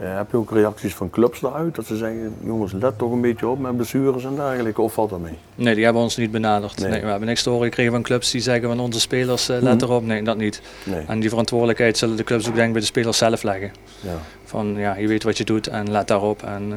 Eh, 0.00 0.16
heb 0.16 0.30
je 0.30 0.36
ook 0.36 0.50
reacties 0.50 0.94
van 0.94 1.10
clubs 1.10 1.40
daaruit 1.40 1.74
dat 1.74 1.86
ze 1.86 1.96
zeggen, 1.96 2.34
jongens 2.44 2.72
let 2.72 2.98
toch 2.98 3.12
een 3.12 3.20
beetje 3.20 3.46
op 3.48 3.58
met 3.58 3.76
blessures 3.76 4.24
en 4.24 4.34
dergelijke, 4.34 4.82
of 4.82 4.92
valt 4.92 5.10
dat 5.10 5.20
mee? 5.20 5.38
Nee, 5.54 5.74
die 5.74 5.84
hebben 5.84 6.02
ons 6.02 6.16
niet 6.16 6.30
benaderd. 6.30 6.78
Nee. 6.78 6.90
Nee. 6.90 7.00
we 7.00 7.06
hebben 7.06 7.28
niks 7.28 7.42
te 7.42 7.50
horen 7.50 7.64
gekregen 7.64 7.92
van 7.92 8.02
clubs 8.02 8.30
die 8.30 8.40
zeggen 8.40 8.68
van 8.68 8.80
onze 8.80 9.00
spelers, 9.00 9.48
eh, 9.48 9.60
let 9.60 9.74
Mhm. 9.74 9.84
erop. 9.84 10.04
Nee, 10.04 10.22
dat 10.22 10.36
niet. 10.36 10.62
Nee. 10.84 11.04
En 11.06 11.20
die 11.20 11.28
verantwoordelijkheid 11.28 11.98
zullen 11.98 12.16
de 12.16 12.24
clubs 12.24 12.48
ook 12.48 12.54
denk 12.54 12.66
ik 12.66 12.72
bij 12.72 12.80
de 12.80 12.86
spelers 12.86 13.18
zelf 13.18 13.42
leggen. 13.42 13.72
Ja. 14.00 14.14
Van 14.44 14.74
ja, 14.76 14.96
je 14.96 15.08
weet 15.08 15.22
wat 15.22 15.38
je 15.38 15.44
doet 15.44 15.66
en 15.66 15.90
let 15.90 16.08
daarop. 16.08 16.42
En, 16.42 16.72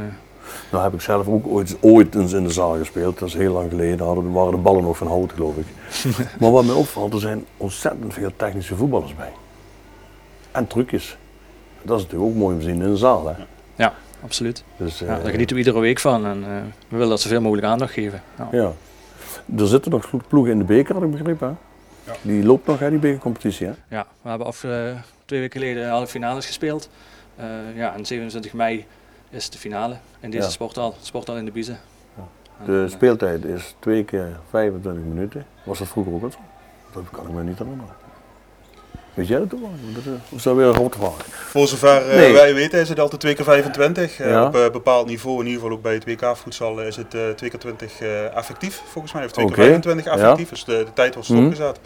Nou 0.72 0.84
heb 0.84 0.94
ik 0.94 1.02
zelf 1.02 1.28
ook 1.28 1.48
ooit, 1.48 1.78
ooit 1.81 2.16
eens 2.16 2.34
in 2.34 2.44
de 2.44 2.50
zaal 2.50 2.78
gespeeld, 2.78 3.19
dat 3.19 3.28
is 3.28 3.34
heel 3.34 3.54
lang 3.54 3.69
geleden, 3.69 4.06
hadden, 4.06 4.31
waren 4.31 4.52
de 4.52 4.57
ballen 4.57 4.84
nog 4.84 4.98
van 4.98 5.07
hout 5.07 5.31
geloof 5.31 5.56
ik. 5.57 5.66
maar 6.40 6.52
wat 6.52 6.66
mij 6.66 6.75
opvalt, 6.75 7.13
er 7.13 7.19
zijn 7.19 7.46
ontzettend 7.57 8.13
veel 8.13 8.31
technische 8.36 8.75
voetballers 8.75 9.16
bij. 9.16 9.31
En 10.52 10.68
trucjes. 10.68 11.18
Dat 11.81 11.98
is 11.98 12.04
natuurlijk 12.04 12.31
ook 12.31 12.38
mooi 12.38 12.54
om 12.54 12.60
te 12.60 12.66
zien 12.66 12.81
in 12.81 12.90
de 12.90 12.98
zaal. 12.98 13.28
Hè? 13.28 13.34
ja, 13.75 13.94
absoluut. 14.24 14.63
Dus, 14.78 15.00
Ja, 15.00 15.06
eh, 15.06 15.24
daar 15.24 15.31
genieten 15.31 15.56
we 15.56 15.62
iedere 15.62 15.80
week 15.80 16.00
van 16.00 16.25
en 16.25 16.44
eh, 16.44 16.50
we 16.88 16.96
willen 16.96 17.10
dat 17.10 17.22
zoveel 17.22 17.42
mogelijk 17.42 17.68
aandacht 17.68 17.94
geven. 17.94 18.22
Ja. 18.38 18.48
Ja. 18.51 18.72
Er 19.58 19.68
zitten 19.68 19.92
nog 19.92 20.10
ploegen 20.28 20.51
in 20.51 20.58
de 20.58 20.63
beker, 20.63 20.94
had 20.94 21.04
ik 21.04 21.12
begrepen. 21.12 21.48
Hè? 21.48 21.54
Ja. 22.12 22.18
Die 22.22 22.44
loopt 22.44 22.68
nog, 22.68 22.80
hè, 22.80 22.90
die 22.90 23.00
bekercompetitie. 23.00 23.68
Hè? 23.68 23.74
Ja, 23.90 24.08
we 24.22 24.30
hebben 24.30 24.48
af, 24.48 24.63
eh, 24.63 24.72
twee 25.25 25.40
weken 25.40 25.60
geleden 25.60 25.90
halve 25.90 26.08
finales 26.08 26.46
gespeeld. 26.46 26.90
Eh, 27.36 27.46
ja, 27.75 27.94
en 27.94 28.06
27 28.06 28.54
mei 28.54 28.86
is 29.36 29.50
de 29.50 29.58
finale 29.58 29.98
in 30.20 30.30
deze 30.30 30.44
Ja. 30.44 30.50
sporthal, 30.50 30.96
sporthal 31.02 31.38
in 31.38 31.46
de 31.46 31.52
Biezen. 31.52 31.80
Ja. 32.18 32.66
De 32.66 32.84
eh, 32.84 32.92
speeltijd 32.92 33.46
is 33.46 33.76
twee 33.80 34.04
keer 34.04 34.40
25 34.50 35.04
minuten. 35.04 35.46
Was 35.64 35.80
dat 35.80 35.88
vroeger 35.88 36.14
ook 36.14 36.24
al 36.24 36.32
zo? 36.32 36.38
Dat 36.94 37.04
kan 37.12 37.28
ik 37.28 37.32
me 37.34 37.44
niet 37.44 37.58
herinneren. 37.58 37.94
Weet 39.16 39.28
jij 39.28 39.40
dat 39.40 39.50
toch? 39.50 39.60
Dat 39.60 40.04
is- 40.06 40.12
Of 40.30 40.38
is 40.38 40.44
dat 40.44 40.56
weer 40.56 40.66
een 40.66 40.74
grote 40.74 40.98
vraag? 40.98 41.14
Voor 41.30 41.68
zover 41.68 42.10
eh, 42.10 42.16
Nee. 42.18 42.34
wij 42.34 42.54
weten 42.54 42.80
is 42.80 42.90
het 42.90 43.00
altijd 43.00 43.22
2 43.22 43.34
keer 43.34 43.46
25. 43.46 44.20
Eh, 44.20 44.30
Ja. 44.30 44.46
Op 44.46 44.56
een 44.56 44.72
bepaald 44.72 45.08
niveau, 45.08 45.40
in 45.40 45.46
ieder 45.46 45.62
geval 45.62 45.76
ook 45.78 45.82
bij 45.84 45.94
het 45.94 46.06
WK-voedsel, 46.06 46.82
is 46.82 46.96
het 46.96 47.14
eh 47.14 47.22
2 47.36 47.50
keer 47.50 47.60
20 47.60 48.00
eh, 48.02 48.36
effectief 48.36 48.82
volgens 48.92 49.14
mij. 49.14 49.26
Of 49.26 49.32
2 49.32 49.46
Oké. 49.46 49.54
keer 49.56 49.64
25 49.64 50.06
Ja. 50.06 50.12
effectief, 50.12 50.50
dus 50.50 50.64
de, 50.66 50.72
de 50.86 50.94
tijd 50.94 51.14
wordt 51.14 51.30
Mhm. 51.30 51.40
stopgezet. 51.40 51.80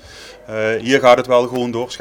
Eh, 0.46 0.56
hier 0.82 1.00
gaat 1.00 1.18
het 1.18 1.28
wel 1.28 1.48
gewoon 1.48 1.72
door. 1.72 1.92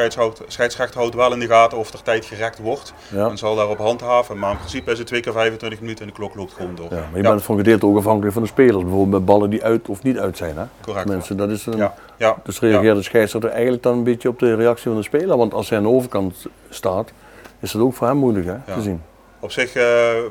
Scheidsrechter 0.49 0.99
houdt 1.01 1.15
wel 1.15 1.33
in 1.33 1.39
de 1.41 1.47
gaten 1.47 1.79
of 1.79 1.93
er 1.93 2.03
tijd 2.03 2.25
gerekt 2.25 2.59
wordt. 2.59 2.93
Ja. 3.09 3.29
En 3.29 3.39
zal 3.39 3.55
daarop 3.57 3.79
handhaven. 3.79 4.39
Maar 4.39 4.51
in 4.51 4.57
principe 4.59 4.91
is 4.91 4.99
het 4.99 5.07
2 5.07 5.21
keer 5.21 5.33
25 5.33 5.81
minuten 5.81 6.01
en 6.05 6.11
de 6.11 6.17
klok 6.17 6.35
loopt 6.35 6.53
gewoon 6.53 6.75
door. 6.75 6.89
ja 6.91 6.97
maar 7.11 7.17
je 7.17 7.29
bent 7.29 7.43
voor 7.43 7.55
een 7.59 7.65
gedeelte 7.65 7.87
ook 7.87 7.97
afhankelijk 7.97 8.33
van 8.33 8.43
de 8.43 8.49
spelers. 8.49 8.83
Bijvoorbeeld 8.83 9.11
met 9.11 9.25
ballen 9.25 9.51
die 9.51 9.65
uit 9.65 9.89
of 9.89 10.03
niet 10.03 10.19
uit 10.19 10.37
zijn. 10.37 10.57
Hè? 10.57 10.65
Correct. 10.81 11.07
Mensen, 11.09 11.37
dat 11.37 11.51
is 11.51 11.67
een, 11.67 11.89
Ja. 12.19 12.37
Dus 12.45 12.61
reageert 12.61 12.97
de 12.97 13.03
scheidsrechter 13.03 13.51
eigenlijk 13.51 13.83
dan 13.83 13.97
een 13.97 14.05
beetje 14.05 14.29
op 14.29 14.39
de 14.39 14.55
reactie 14.55 14.85
van 14.85 14.97
de 14.97 15.03
speler? 15.03 15.37
Want 15.37 15.55
als 15.55 15.69
hij 15.69 15.79
aan 15.79 15.85
de 15.85 15.91
overkant 15.91 16.47
staat, 16.69 17.13
is 17.61 17.73
het 17.73 17.83
ook 17.83 17.95
voor 17.95 18.07
hem 18.07 18.17
moeilijk 18.17 18.47
hè, 18.47 18.75
te 18.75 18.83
zien. 18.83 19.03
Op 19.41 19.51
zich 19.53 19.75
eh, 19.75 19.83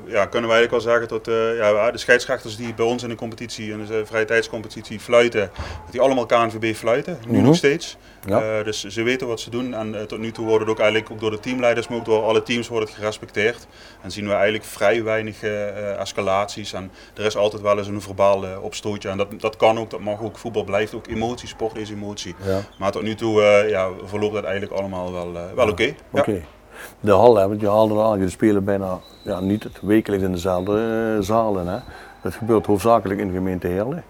ja, 0.06 0.25
kunnen 0.25 0.50
we 0.50 0.56
eigenlijk 0.56 0.71
wel 0.71 0.80
zeggen 0.81 1.07
dat 1.07 1.27
eh, 1.27 1.57
ja, 1.57 1.92
de 1.92 1.98
scheidsrechters 1.98 2.56
die 2.57 2.74
bij 2.74 2.86
ons 2.86 3.04
in 3.04 3.09
de 3.09 3.15
competitie, 3.15 3.71
in 3.71 3.86
de 3.86 4.06
vrije 4.06 4.25
tijdscompetitie 4.25 5.00
fluiten, 5.00 5.50
dat 5.83 5.92
die 5.92 6.01
allemaal 6.01 6.25
KNVB 6.25 6.75
fluiten, 6.75 7.18
nu 7.27 7.38
Mhm. 7.38 7.45
nog 7.45 7.56
steeds. 7.56 7.98
Ja. 8.25 8.42
Eh, 8.57 8.63
dus 8.65 8.83
ze 8.83 9.04
weten 9.04 9.27
wat 9.27 9.39
ze 9.39 9.50
doen 9.50 9.74
en 9.74 10.07
tot 10.07 10.19
nu 10.19 10.31
toe 10.31 10.45
wordt 10.45 10.59
het 10.62 10.69
ook 10.69 10.80
eigenlijk 10.80 11.12
ook 11.12 11.19
door 11.19 11.31
de 11.31 11.39
teamleiders, 11.39 11.88
maar 11.88 11.98
ook 11.98 12.06
door 12.06 12.24
alle 12.24 12.44
teams 12.44 12.68
wordt 12.68 12.88
het 12.88 12.98
gerespecteerd. 12.98 13.68
En 14.01 14.12
zien 14.12 14.25
we 14.27 14.33
eigenlijk 14.33 14.63
vrij 14.63 15.04
weinig 15.04 15.44
escalaties 16.00 16.74
en 16.74 16.92
er 17.15 17.25
is 17.25 17.36
altijd 17.38 17.62
wel 17.62 17.77
eens 17.77 17.88
een 17.88 18.01
verbaal 18.01 18.45
opstootje 18.62 19.09
en 19.09 19.18
dat, 19.18 19.27
dat 19.39 19.56
kan 19.56 19.80
ook, 19.80 19.89
dat 19.89 20.00
mag 20.00 20.21
ook. 20.21 20.38
Voetbal 20.38 20.63
blijft 20.63 20.94
ook 20.94 21.07
emotie, 21.07 21.48
sport 21.48 21.77
is 21.77 21.89
emotie. 21.89 22.36
Ja. 22.45 22.62
Maar 22.80 22.92
tot 22.92 23.01
nu 23.01 23.15
toe 23.15 23.42
ja, 23.69 23.89
verloopt 24.06 24.33
dat 24.33 24.44
eigenlijk 24.44 24.74
allemaal 24.74 25.13
wel, 25.13 25.31
wel 25.56 25.69
oké. 25.69 25.95
Oké. 26.12 26.42
De 27.00 27.12
hal, 27.12 27.34
want 27.34 27.62
je 27.62 27.68
haalde 27.68 27.94
er 27.94 28.02
aan, 28.02 28.18
jullie 28.18 28.30
spelen 28.30 28.64
bijna 28.64 29.00
ja, 29.22 29.40
niet 29.40 29.64
het 29.64 29.78
wekelijks 29.82 30.26
in 30.26 30.32
dezelfde 30.32 31.16
eh, 31.18 31.24
zalen. 31.24 31.68
Hè. 31.68 31.78
Dat 32.22 32.34
gebeurt 32.34 32.66
hoofdzakelijk 32.66 33.19
in 33.19 33.28
de 33.28 33.34
gemeente 33.34 33.68
Heerlen. 33.68 34.04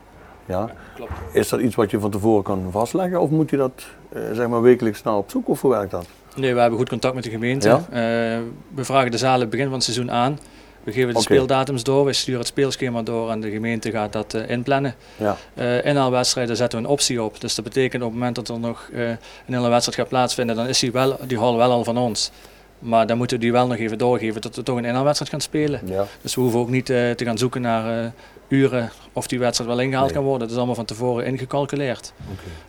Ja. 0.45 0.69
Klopt. 0.95 1.11
Is 1.31 1.49
dat 1.49 1.59
iets 1.59 1.75
wat 1.75 1.91
je 1.91 1.99
van 1.99 2.11
tevoren 2.11 2.43
kan 2.43 2.67
vastleggen 2.71 3.21
of 3.21 3.29
moet 3.29 3.49
je 3.49 3.57
dat 3.57 3.85
eh, 4.09 4.21
zeg 4.33 4.47
maar 4.47 4.61
wekelijks 4.61 5.03
naar 5.03 5.15
op 5.15 5.29
zoek 5.29 5.47
of 5.47 5.61
hoe 5.61 5.71
werkt 5.71 5.91
dat? 5.91 6.05
Nee, 6.35 6.53
we 6.53 6.59
hebben 6.59 6.79
goed 6.79 6.89
contact 6.89 7.15
met 7.15 7.23
de 7.23 7.29
gemeente. 7.29 7.67
Ja? 7.67 7.75
Eh, 7.75 8.39
we 8.75 8.83
vragen 8.83 9.11
de 9.11 9.17
zalen 9.17 9.49
begin 9.49 9.65
van 9.65 9.73
het 9.73 9.83
seizoen 9.83 10.11
aan. 10.11 10.39
We 10.83 10.91
geven 10.93 11.13
de 11.13 11.21
speeldatums 11.21 11.83
door, 11.83 12.05
we 12.05 12.13
sturen 12.13 12.39
het 12.39 12.49
speelschema 12.49 13.01
door 13.01 13.31
en 13.31 13.39
de 13.39 13.51
gemeente 13.51 13.91
gaat 13.91 14.13
dat 14.13 14.33
inplannen. 14.33 14.95
Ja. 15.15 15.37
Eh 15.53 15.85
inhaalwedstrijden 15.85 16.55
zetten 16.55 16.79
we 16.79 16.85
een 16.85 16.91
optie 16.91 17.23
op. 17.23 17.41
Dus 17.41 17.55
dat 17.55 17.65
betekent 17.65 18.03
op 18.03 18.09
het 18.09 18.17
moment 18.17 18.35
dat 18.35 18.49
er 18.49 18.59
nog 18.59 18.89
een 18.93 19.17
hele 19.45 19.69
wedstrijd 19.69 19.99
gaat 19.99 20.07
plaatsvinden, 20.07 20.55
dan 20.55 20.67
is 20.67 20.79
die, 20.79 20.91
wel, 20.91 21.17
die 21.27 21.37
hal 21.37 21.57
wel 21.57 21.71
al 21.71 21.83
van 21.83 21.97
ons. 21.97 22.31
Maar 22.79 23.07
dan 23.07 23.17
moeten 23.17 23.37
we 23.37 23.43
die 23.43 23.51
wel 23.51 23.67
nog 23.67 23.77
even 23.77 23.97
doorgeven 23.97 24.41
dat 24.41 24.55
we 24.55 24.63
toch 24.63 24.77
een 24.77 24.85
inhaalwedstrijd 24.85 25.31
gaan 25.31 25.41
spelen. 25.41 25.81
Ja. 25.85 26.05
Dus 26.21 26.35
we 26.35 26.41
hoeven 26.41 26.59
ook 26.59 26.69
niet 26.69 26.89
eh, 26.89 27.11
te 27.11 27.25
gaan 27.25 27.37
zoeken 27.37 27.61
naar 27.61 28.03
eh, 28.03 28.09
uren 28.47 28.91
of 29.13 29.27
die 29.27 29.39
wedstrijd 29.39 29.69
wel 29.69 29.79
ingehaald 29.79 30.05
Nee. 30.05 30.15
kan 30.15 30.23
worden. 30.23 30.41
Dat 30.41 30.49
is 30.51 30.55
allemaal 30.57 30.75
van 30.75 30.85
tevoren 30.85 31.25
ingecalculeerd. 31.25 32.13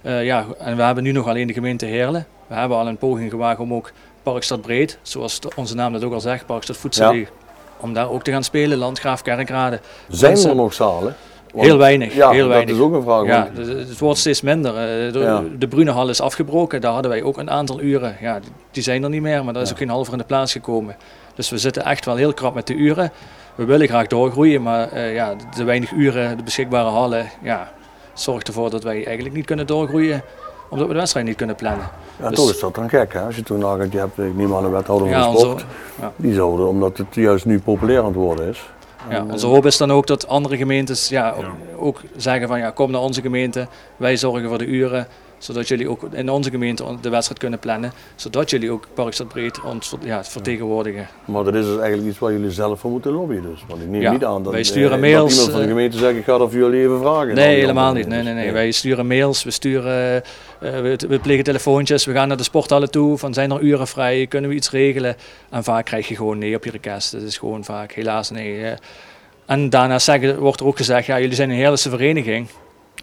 Eh, 0.02 0.24
ja, 0.24 0.46
en 0.58 0.76
we 0.76 0.82
hebben 0.82 1.04
nu 1.04 1.12
nog 1.12 1.26
alleen 1.28 1.46
de 1.46 1.52
gemeente 1.52 1.86
Heerlen. 1.86 2.26
We 2.46 2.54
hebben 2.54 2.78
al 2.78 2.86
een 2.86 2.96
poging 2.96 3.30
gewaagd 3.30 3.58
om 3.60 3.74
ook 3.74 3.92
Parkstad 4.22 4.60
Breed, 4.60 4.98
zoals 5.02 5.38
onze 5.56 5.74
naam 5.74 5.92
dat 5.92 6.04
ook 6.04 6.12
al 6.12 6.20
zegt, 6.20 6.46
Parkstad 6.46 6.76
Voedsel, 6.76 7.12
Ja. 7.12 7.26
om 7.80 7.92
daar 7.92 8.10
ook 8.10 8.22
te 8.22 8.30
gaan 8.30 8.44
spelen, 8.44 8.78
Landgraaf, 8.78 9.22
Kerkrade. 9.22 9.80
Zijn 10.08 10.36
er 10.36 10.54
nog 10.54 10.74
zalen? 10.74 11.16
Want- 11.52 11.66
Heel 11.66 11.78
weinig, 11.78 12.14
Ja, 12.14 12.30
heel 12.30 12.40
dat 12.40 12.48
weinig. 12.48 12.74
is 12.74 12.80
ook 12.80 12.94
een 12.94 13.02
vraag. 13.02 13.26
Ja, 13.26 13.48
dus 13.54 13.66
het 13.68 13.98
wordt 13.98 14.18
steeds 14.18 14.40
minder. 14.40 14.70
Eh, 14.70 15.12
De, 15.12 15.18
Ja. 15.18 15.42
de 15.58 15.68
Brunehal 15.68 16.08
is 16.08 16.20
afgebroken, 16.20 16.80
daar 16.80 16.92
hadden 16.92 17.10
wij 17.10 17.22
ook 17.22 17.38
een 17.38 17.50
aantal 17.50 17.80
uren. 17.80 18.16
Ja, 18.20 18.40
die- 18.70 18.82
zijn 18.82 19.02
er 19.02 19.10
niet 19.10 19.22
meer, 19.22 19.44
maar 19.44 19.52
daar 19.54 19.62
is 19.62 19.70
ook 19.70 19.78
geen 19.78 19.88
halver 19.88 20.12
in 20.12 20.18
de 20.18 20.24
plaats 20.24 20.52
gekomen. 20.52 20.96
Dus 21.34 21.50
we 21.50 21.58
zitten 21.58 21.84
echt 21.84 22.04
wel 22.04 22.16
heel 22.16 22.32
krap 22.34 22.54
met 22.54 22.66
de 22.66 22.74
uren. 22.74 23.10
We 23.54 23.64
willen 23.64 23.88
graag 23.88 24.06
doorgroeien, 24.06 24.62
maar 24.62 24.92
eh, 24.92 25.14
ja, 25.14 25.34
de 25.56 25.64
weinig 25.64 25.92
uren, 25.92 26.36
de 26.36 26.42
beschikbare 26.42 26.88
hallen, 26.88 27.26
ja, 27.42 27.70
zorgt 28.12 28.46
ervoor 28.48 28.70
dat 28.70 28.82
wij 28.82 29.04
eigenlijk 29.06 29.34
niet 29.36 29.46
kunnen 29.46 29.66
doorgroeien, 29.66 30.22
omdat 30.70 30.86
we 30.86 30.92
de 30.92 30.98
wedstrijd 30.98 31.26
niet 31.26 31.36
kunnen 31.36 31.56
plannen. 31.56 31.88
Ja, 32.20 32.28
Dus- 32.28 32.38
toch 32.38 32.50
is 32.50 32.60
dat 32.60 32.74
dan 32.74 32.88
gek, 32.88 33.12
hè? 33.12 33.20
Als 33.20 33.36
je 33.36 33.42
toen 33.42 33.58
nagaat, 33.58 33.92
je 33.92 33.98
hebt, 33.98 34.18
ik 34.18 34.34
neem 34.36 34.54
aan 34.54 34.64
een 34.64 34.70
wethouder 34.70 35.08
van 35.12 35.26
onze, 35.36 35.64
ja. 36.00 36.12
die 36.16 36.34
zouden, 36.34 36.68
omdat 36.68 36.98
het 36.98 37.14
juist 37.14 37.44
nu 37.44 37.60
populair 37.60 37.98
aan 37.98 38.04
het 38.04 38.14
worden 38.14 38.48
is. 38.48 38.70
Ja, 39.10 39.24
onze 39.30 39.46
hoop 39.46 39.66
is 39.66 39.76
dan 39.76 39.92
ook 39.92 40.06
dat 40.06 40.28
andere 40.28 40.56
gemeentes 40.56 41.08
ja, 41.08 41.30
ook, 41.30 41.42
Ja. 41.42 41.76
ook 41.76 42.00
zeggen 42.16 42.48
van 42.48 42.58
ja, 42.58 42.70
kom 42.70 42.90
naar 42.90 43.00
onze 43.00 43.20
gemeente, 43.20 43.68
wij 43.96 44.16
zorgen 44.16 44.48
voor 44.48 44.58
de 44.58 44.66
uren. 44.66 45.06
Zodat 45.38 45.68
jullie 45.68 45.90
ook 45.90 46.02
in 46.12 46.30
onze 46.30 46.50
gemeente 46.50 46.84
de 47.00 47.08
wedstrijd 47.08 47.40
kunnen 47.40 47.58
plannen. 47.58 47.92
Zodat 48.14 48.50
jullie 48.50 48.70
ook 48.70 48.86
Parkstad 48.94 49.28
Breed 49.28 49.60
ons 49.60 49.94
ja, 50.00 50.24
vertegenwoordigen. 50.24 51.08
Maar 51.24 51.44
dat 51.44 51.54
is 51.54 51.64
dus 51.64 51.78
eigenlijk 51.78 52.08
iets 52.08 52.18
waar 52.18 52.32
jullie 52.32 52.50
zelf 52.50 52.80
voor 52.80 52.90
moeten 52.90 53.12
lobbyen. 53.12 53.42
Dus. 53.42 53.64
Want 53.68 53.82
ik 53.82 53.88
neem 53.88 54.00
Ja, 54.00 54.12
niet 54.12 54.24
aan 54.24 54.42
dat, 54.42 54.52
wij 54.52 54.60
eh, 54.60 54.66
sturen 54.66 54.90
dat 54.90 55.00
mails, 55.00 55.32
iemand 55.32 55.50
van 55.50 55.58
de 55.58 55.64
eh, 55.64 55.72
gemeente 55.72 55.98
zegt 55.98 56.16
ik 56.16 56.24
ga 56.24 56.38
dat 56.38 56.50
voor 56.50 56.58
jullie 56.58 56.80
even 56.80 56.98
vragen. 56.98 57.34
Nee, 57.34 57.58
helemaal 57.60 57.92
niet. 57.92 58.06
Nee, 58.06 58.22
nee, 58.22 58.34
nee. 58.34 58.52
Wij 58.52 58.70
sturen 58.70 59.06
mails, 59.06 59.44
we, 59.44 59.50
sturen, 59.50 60.22
eh, 60.60 60.80
we, 60.80 60.98
we 61.08 61.18
plegen 61.18 61.44
telefoontjes, 61.44 62.04
we 62.04 62.12
gaan 62.12 62.28
naar 62.28 62.36
de 62.36 62.42
sporthallen 62.42 62.90
toe. 62.90 63.18
Van 63.18 63.34
zijn 63.34 63.50
er 63.50 63.60
uren 63.60 63.86
vrij, 63.86 64.26
kunnen 64.26 64.50
we 64.50 64.56
iets 64.56 64.70
regelen? 64.70 65.16
En 65.50 65.64
vaak 65.64 65.84
krijg 65.84 66.08
je 66.08 66.16
gewoon 66.16 66.38
nee 66.38 66.56
op 66.56 66.64
je 66.64 66.70
request. 66.70 67.12
Het 67.12 67.22
is 67.22 67.38
gewoon 67.38 67.64
vaak 67.64 67.92
helaas 67.92 68.30
nee. 68.30 68.74
En 69.46 69.70
daarna 69.70 69.98
zeggen, 69.98 70.38
wordt 70.38 70.60
er 70.60 70.66
ook 70.66 70.76
gezegd, 70.76 71.06
ja, 71.06 71.20
jullie 71.20 71.34
zijn 71.34 71.50
een 71.50 71.56
heerlijke 71.56 71.90
vereniging. 71.90 72.48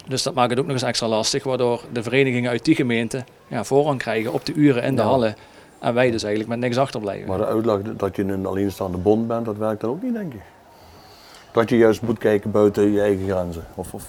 Dus 0.08 0.24
dat 0.24 0.34
maakt 0.34 0.50
het 0.50 0.60
ook 0.60 0.66
nog 0.66 0.74
eens 0.74 0.84
extra 0.84 1.08
lastig, 1.08 1.44
waardoor 1.44 1.82
de 1.92 2.04
verenigingen 2.04 2.50
uit 2.50 2.66
die 2.66 2.76
gemeente 2.76 3.24
ja, 3.48 3.64
voorrang 3.64 4.00
krijgen 4.00 4.34
op 4.34 4.46
de 4.46 4.54
uren 4.54 4.84
in 4.84 4.96
de 4.96 5.02
Ja. 5.02 5.08
hallen. 5.08 5.36
En 5.80 5.94
wij 5.94 6.12
dus 6.12 6.24
eigenlijk 6.24 6.52
met 6.54 6.60
niks 6.60 6.78
achterblijven. 6.78 7.28
Maar 7.28 7.38
de 7.38 7.46
uitleg 7.46 7.80
dat 7.98 8.16
je 8.16 8.24
een 8.24 8.46
alleenstaande 8.46 8.98
bond 8.98 9.28
bent, 9.28 9.46
dat 9.46 9.58
werkt 9.58 9.82
dan 9.82 9.90
ook 9.90 10.02
niet, 10.02 10.14
denk 10.14 10.34
ik. 10.34 10.42
Dat 11.52 11.70
je 11.70 11.78
juist 11.78 12.02
moet 12.02 12.18
kijken 12.18 12.52
buiten 12.52 12.92
je 12.92 13.02
eigen 13.02 13.28
grenzen. 13.30 13.64
Of, 13.76 13.94
of, 13.94 14.06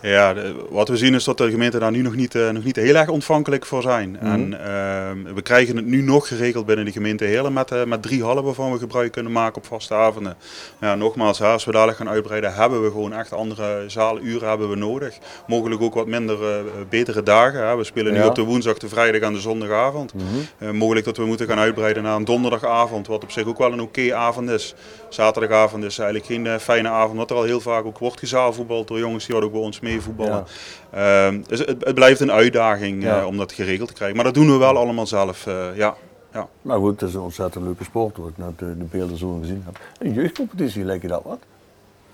Ja, 0.00 0.34
de- 0.34 0.54
wat 0.70 0.88
we 0.88 0.96
zien 0.96 1.14
is 1.14 1.24
dat 1.24 1.38
de 1.38 1.50
gemeenten 1.50 1.80
daar 1.80 1.90
nu 1.90 2.02
nog 2.02 2.14
niet, 2.14 2.34
eh, 2.34 2.50
nog 2.50 2.64
niet 2.64 2.76
heel 2.76 2.94
erg 2.94 3.08
ontvankelijk 3.08 3.66
voor 3.66 3.82
zijn. 3.82 4.10
Mhm. 4.10 4.24
En 4.26 4.64
ehm, 4.64 5.34
we 5.34 5.42
krijgen 5.42 5.76
het 5.76 5.86
nu 5.86 6.02
nog 6.02 6.28
geregeld 6.28 6.66
binnen 6.66 6.84
de 6.84 6.92
gemeente 6.92 7.24
Heerlen 7.24 7.52
met, 7.52 7.70
eh, 7.70 7.84
met 7.84 8.02
drie 8.02 8.22
hallen 8.24 8.44
waarvan 8.44 8.72
we 8.72 8.78
gebruik 8.78 9.12
kunnen 9.12 9.32
maken 9.32 9.56
op 9.56 9.66
vaste 9.66 9.94
avonden. 9.94 10.36
Ja, 10.80 10.94
nogmaals, 10.94 11.38
hè, 11.38 11.46
als 11.46 11.64
we 11.64 11.72
dadelijk 11.72 11.98
gaan 11.98 12.08
uitbreiden, 12.08 12.54
hebben 12.54 12.82
we 12.82 12.90
gewoon 12.90 13.12
echt 13.12 13.32
andere 13.32 13.84
zaaluren 13.86 14.48
hebben 14.48 14.68
we 14.70 14.76
nodig. 14.76 15.18
Mogelijk 15.46 15.82
ook 15.82 15.94
wat 15.94 16.06
minder 16.06 16.42
eh, 16.50 16.54
betere 16.88 17.22
dagen. 17.22 17.66
Hè. 17.68 17.76
We 17.76 17.84
spelen 17.84 18.12
nu 18.12 18.18
Ja. 18.18 18.26
op 18.26 18.34
de 18.34 18.42
woensdag, 18.42 18.78
de 18.78 18.88
vrijdag 18.88 19.20
en 19.20 19.32
de 19.32 19.40
zondagavond. 19.40 20.12
Eh, 20.58 20.70
mogelijk 20.70 21.04
dat 21.06 21.16
we 21.16 21.24
moeten 21.24 21.46
gaan 21.46 21.58
uitbreiden 21.58 22.02
naar 22.02 22.16
een 22.16 22.24
donderdagavond, 22.24 23.06
wat 23.06 23.22
op 23.22 23.30
zich 23.30 23.46
ook 23.46 23.58
wel 23.58 23.72
een 23.72 23.80
oké 23.82 24.14
avond 24.14 24.50
is. 24.50 24.74
Zaterdagavond 25.08 25.84
is 25.84 25.98
eigenlijk 25.98 26.28
geen 26.32 26.60
fijne 26.60 26.88
avond, 26.88 27.16
wat 27.18 27.30
er 27.30 27.36
al 27.36 27.42
heel 27.42 27.60
vaak 27.60 27.84
ook 27.84 27.98
wordt 27.98 28.18
gezaalvoetbald 28.18 28.88
door 28.88 28.98
jongens 28.98 29.26
die 29.26 29.34
wat 29.34 29.44
ook 29.44 29.52
bij 29.52 29.60
ons 29.60 29.80
mee 29.86 30.00
voetballen. 30.00 30.44
Ehm, 30.90 31.42
dus 31.46 31.58
het, 31.58 31.84
het 31.84 31.94
blijft 31.94 32.20
een 32.20 32.32
uitdaging 32.32 33.04
eh, 33.06 33.26
om 33.26 33.36
dat 33.36 33.52
geregeld 33.52 33.88
te 33.88 33.94
krijgen. 33.94 34.16
Maar 34.16 34.24
dat 34.24 34.34
doen 34.34 34.46
we 34.46 34.56
wel 34.56 34.76
allemaal 34.76 35.06
zelf, 35.06 35.46
eh, 35.46 35.76
ja. 35.76 35.94
ja. 36.32 36.48
Maar 36.62 36.78
goed, 36.78 37.00
het 37.00 37.08
is 37.08 37.14
een 37.14 37.20
ontzettend 37.20 37.64
leuke 37.64 37.84
sport, 37.84 38.16
wat 38.16 38.28
ik 38.28 38.38
net 38.38 38.58
de, 38.58 38.78
de 38.78 38.84
beelden 38.84 39.18
zo 39.18 39.38
gezien 39.40 39.62
heb. 39.64 39.78
Een 39.98 40.12
jeugdcompetitie, 40.12 40.84
lijkt 40.84 41.02
je 41.02 41.08
dat 41.08 41.22
wat? 41.24 41.38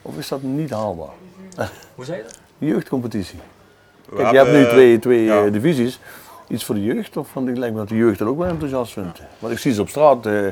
Of 0.03 0.19
is 0.19 0.29
dat 0.29 0.43
niet 0.43 0.71
haalbaar? 0.71 1.15
Hoe 1.95 2.05
zei 2.05 2.17
je 2.17 2.23
dat? 2.23 2.39
Jeugdcompetitie. 2.59 3.39
We 4.09 4.17
Kijk, 4.17 4.31
je 4.31 4.37
hebt 4.37 4.53
nu 4.53 4.67
twee, 4.67 4.99
twee 4.99 5.25
ja. 5.25 5.45
eh, 5.45 5.53
divisies. 5.53 6.01
Iets 6.49 6.65
voor 6.65 6.75
de 6.75 6.83
jeugd, 6.85 7.17
of 7.17 7.29
van, 7.29 7.49
ik 7.49 7.57
lijkt 7.57 7.75
me 7.75 7.81
dat 7.81 7.89
de 7.89 7.97
jeugd 7.97 8.19
dat 8.19 8.29
ook 8.29 8.39
wel 8.39 8.49
enthousiast 8.49 8.93
vindt. 8.93 9.23
Want 9.39 9.53
ik 9.53 9.59
zie 9.59 9.73
ze 9.73 9.81
op 9.81 9.89
straat 9.89 10.27
eh, 10.27 10.47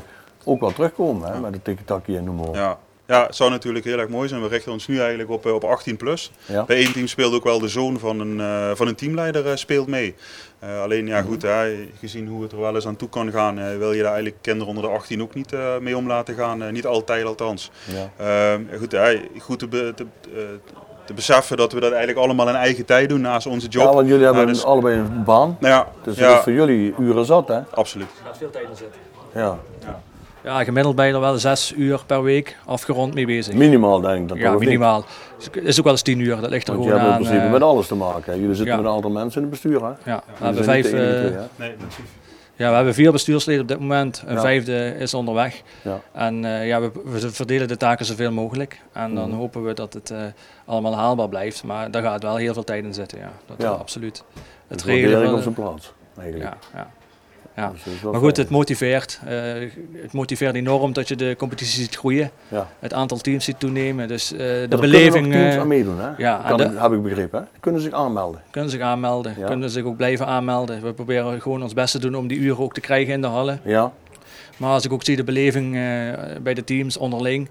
ook 0.45 0.61
wel 0.61 0.73
terugkomen, 0.73 1.33
hè, 1.33 1.41
met 1.41 1.53
de 1.53 1.63
tiki-taki 1.63 2.17
en 2.17 2.25
noem 2.25 2.37
maar 2.37 2.49
op. 2.49 2.79
Ja. 3.11 3.27
het 3.27 3.37
zou 3.37 3.51
natuurlijk 3.51 3.85
heel 3.85 3.99
erg 3.99 4.09
mooi 4.09 4.29
zijn. 4.29 4.43
We 4.43 4.49
richten 4.49 4.73
ons 4.73 4.87
nu 4.89 4.99
eigenlijk 4.99 5.31
op, 5.31 5.47
eh, 5.47 5.55
op 5.55 5.65
18 5.65 5.97
plus. 5.97 6.31
Ja. 6.47 6.65
Bij 6.65 6.77
één 6.77 6.93
team 6.93 7.07
speelt 7.07 7.35
ook 7.35 7.45
wel 7.45 7.59
de 7.59 7.69
zoon 7.69 7.99
van 7.99 8.21
een, 8.21 8.41
eh, 8.41 8.71
van 8.75 8.87
een 8.89 8.95
teamleider 8.95 9.47
eh, 9.47 9.57
speelt 9.57 9.87
mee. 9.87 10.15
Eh, 10.59 10.81
alleen 10.83 11.07
ja 11.07 11.23
goed, 11.23 11.43
hè, 11.43 11.89
gezien 11.99 12.29
hoe 12.29 12.43
het 12.43 12.53
er 12.53 12.61
wel 12.61 12.75
eens 12.75 12.87
aan 12.87 12.97
toe 12.97 13.09
kan 13.09 13.31
gaan, 13.31 13.59
eh, 13.59 13.77
wil 13.77 13.93
je 13.93 14.03
daar 14.03 14.13
eigenlijk 14.13 14.43
kinderen 14.43 14.69
onder 14.69 14.83
de 14.85 14.97
18 14.97 15.23
ook 15.23 15.35
niet 15.35 15.53
eh, 15.53 15.79
mee 15.81 15.97
om 15.97 16.07
laten 16.07 16.35
gaan. 16.35 16.63
Eh, 16.63 16.71
niet 16.73 16.87
altijd 16.87 17.25
althans. 17.25 17.71
Ja. 17.85 18.11
Ehm, 18.53 18.79
goed, 18.79 18.93
hè, 18.93 19.21
goed 19.39 19.59
te, 19.59 19.69
be- 19.69 19.93
te, 19.97 20.07
eh, 20.35 20.43
te 21.07 21.15
beseffen 21.15 21.57
dat 21.57 21.73
we 21.73 21.81
dat 21.81 21.91
eigenlijk 21.93 22.21
allemaal 22.25 22.49
in 22.49 22.55
eigen 22.55 22.85
tijd 22.85 23.09
doen 23.09 23.21
naast 23.21 23.47
onze 23.47 23.69
job. 23.69 23.85
Ja, 23.85 23.93
want 23.95 24.09
jullie 24.09 24.25
hebben 24.25 24.47
dus- 24.47 24.65
allebei 24.65 24.99
een 24.99 25.25
baan, 25.25 25.57
Nou 25.61 25.75
ja, 25.75 25.89
dus 26.03 26.17
ja, 26.17 26.29
dat 26.29 26.37
is 26.37 26.43
voor 26.43 26.53
jullie 26.53 26.95
uren 26.99 27.25
zat, 27.25 27.49
hè? 27.49 27.61
absoluut. 27.75 28.07
Er 28.19 28.25
gaat 28.27 28.39
veel 28.39 28.51
tijd 28.51 28.65
in 28.71 28.77
zitten. 28.77 29.01
Ja. 29.35 29.59
Ja, 29.85 30.03
gemiddeld 30.45 30.97
ben 30.97 31.07
je 31.07 31.13
er 31.13 31.21
wel 31.21 31.39
zes 31.39 31.73
uur 31.77 32.01
per 32.07 32.23
week 32.23 32.57
afgerond 32.67 33.15
mee 33.15 33.27
bezig. 33.27 33.55
Minimaal 33.55 34.01
denk 34.01 34.23
ik 34.23 34.29
dat 34.29 34.39
Ja, 34.39 34.53
minimaal. 34.53 35.05
Het 35.43 35.57
is 35.65 35.79
ook 35.79 35.85
wel 35.85 35.93
eens 35.93 36.03
tien 36.03 36.21
uur, 36.21 36.41
dat 36.41 36.51
ligt 36.51 36.69
er 36.69 36.75
Want 36.75 36.85
je 36.87 36.91
gewoon 36.93 37.07
hebt 37.09 37.21
in 37.21 37.25
aan. 37.27 37.31
principe 37.31 37.47
eh, 37.47 37.53
met 37.53 37.63
alles 37.63 37.87
te 37.87 37.95
maken. 37.95 38.33
Hè. 38.33 38.39
Jullie 38.39 38.55
zitten 38.55 38.75
ja. 38.75 38.77
met 38.81 38.91
een 38.91 38.97
aantal 38.97 39.11
mensen 39.11 39.43
in 39.43 39.49
het 39.51 39.61
bestuur, 39.63 39.81
hè? 39.85 40.11
ja, 40.11 40.23
we, 40.39 40.45
hebben 40.45 40.65
vijf, 40.65 40.87
enige 40.93 41.07
eh, 41.13 41.19
twee, 41.21 41.33
hè? 41.33 41.43
Nee, 41.57 41.73
precies. 41.73 42.05
ja, 42.57 42.69
we 42.69 42.75
hebben 42.75 42.95
vier 42.95 43.13
bestuursleden 43.13 43.63
op 43.63 43.69
dit 43.69 43.79
moment. 43.81 44.23
Een 44.27 44.35
Ja. 44.35 44.41
vijfde 44.41 44.95
is 44.99 45.15
onderweg. 45.15 45.63
Ja. 45.83 46.01
En 46.13 46.45
eh, 46.45 46.67
ja, 46.67 46.81
we, 46.81 46.91
we 47.05 47.31
verdelen 47.31 47.69
de 47.69 47.77
taken 47.77 48.05
zoveel 48.05 48.33
mogelijk. 48.33 48.81
En 48.93 49.15
dan 49.15 49.29
Mhm. 49.29 49.39
hopen 49.39 49.65
we 49.65 49.73
dat 49.73 49.93
het 49.93 50.11
eh, 50.11 50.19
allemaal 50.65 50.97
haalbaar 50.97 51.29
blijft. 51.29 51.65
Maar 51.65 51.91
daar 51.91 52.03
gaat 52.03 52.23
wel 52.23 52.37
heel 52.37 52.53
veel 52.55 52.65
tijd 52.65 52.85
in 52.85 52.95
zitten, 52.95 53.19
ja. 53.19 53.31
Dat 53.47 53.57
Ja. 53.59 53.69
absoluut. 53.69 54.25
Het 54.69 54.79
Dus 54.79 54.87
regelen 54.87 55.25
van- 55.25 55.35
op 55.35 55.43
zijn 55.43 55.55
plaats, 55.55 55.93
eigenlijk. 56.19 56.51
ja, 56.51 56.79
ja. 56.81 56.91
Ja. 57.61 57.73
Dus 57.85 58.01
Maar 58.03 58.21
goed, 58.21 58.37
het 58.37 58.49
motiveert. 58.51 59.21
eh, 59.27 59.33
het 59.93 60.13
motiveert 60.13 60.55
enorm 60.55 60.93
dat 60.93 61.09
je 61.09 61.17
de 61.17 61.35
competitie 61.39 61.83
ziet 61.83 61.97
groeien. 61.97 62.31
Ja. 62.49 62.69
Het 62.79 62.93
aantal 62.93 63.19
teams 63.19 63.45
ziet 63.45 63.59
toenemen. 63.61 64.09
Dus 64.09 64.33
eh, 64.33 64.39
de 64.39 64.67
Ja, 64.71 64.77
beleving 64.77 65.33
teams 65.33 65.55
eh, 65.55 65.61
aan 65.61 65.67
meedoen, 65.69 66.01
hè? 66.01 66.09
ja, 66.17 66.45
Kan, 66.49 66.61
en 66.61 66.71
de- 66.75 66.81
heb 66.81 66.93
ik 66.93 67.03
begrepen, 67.03 67.41
hè? 67.41 67.47
Kunnen 67.61 67.81
zich 67.81 67.93
aanmelden. 67.93 68.41
kunnen 68.51 68.71
zich 68.71 68.81
aanmelden. 68.81 69.35
Kunnen 69.47 69.71
zich 69.71 69.85
ook 69.85 69.97
blijven 69.97 70.27
aanmelden. 70.27 70.83
We 70.83 70.93
proberen 70.93 71.41
gewoon 71.41 71.63
ons 71.63 71.73
best 71.75 71.93
te 71.93 71.99
doen 71.99 72.15
om 72.15 72.27
die 72.27 72.39
uren 72.39 72.59
ook 72.65 72.75
te 72.75 72.81
krijgen 72.81 73.13
in 73.13 73.21
de 73.21 73.27
hallen. 73.27 73.61
Ja, 73.65 73.93
Maar 74.57 74.71
als 74.71 74.85
ik 74.85 74.93
ook 74.93 75.05
zie 75.05 75.17
de 75.17 75.25
beleving 75.25 75.73
bij 76.43 76.55
de 76.55 76.65
teams 76.65 76.97
onderling 76.97 77.49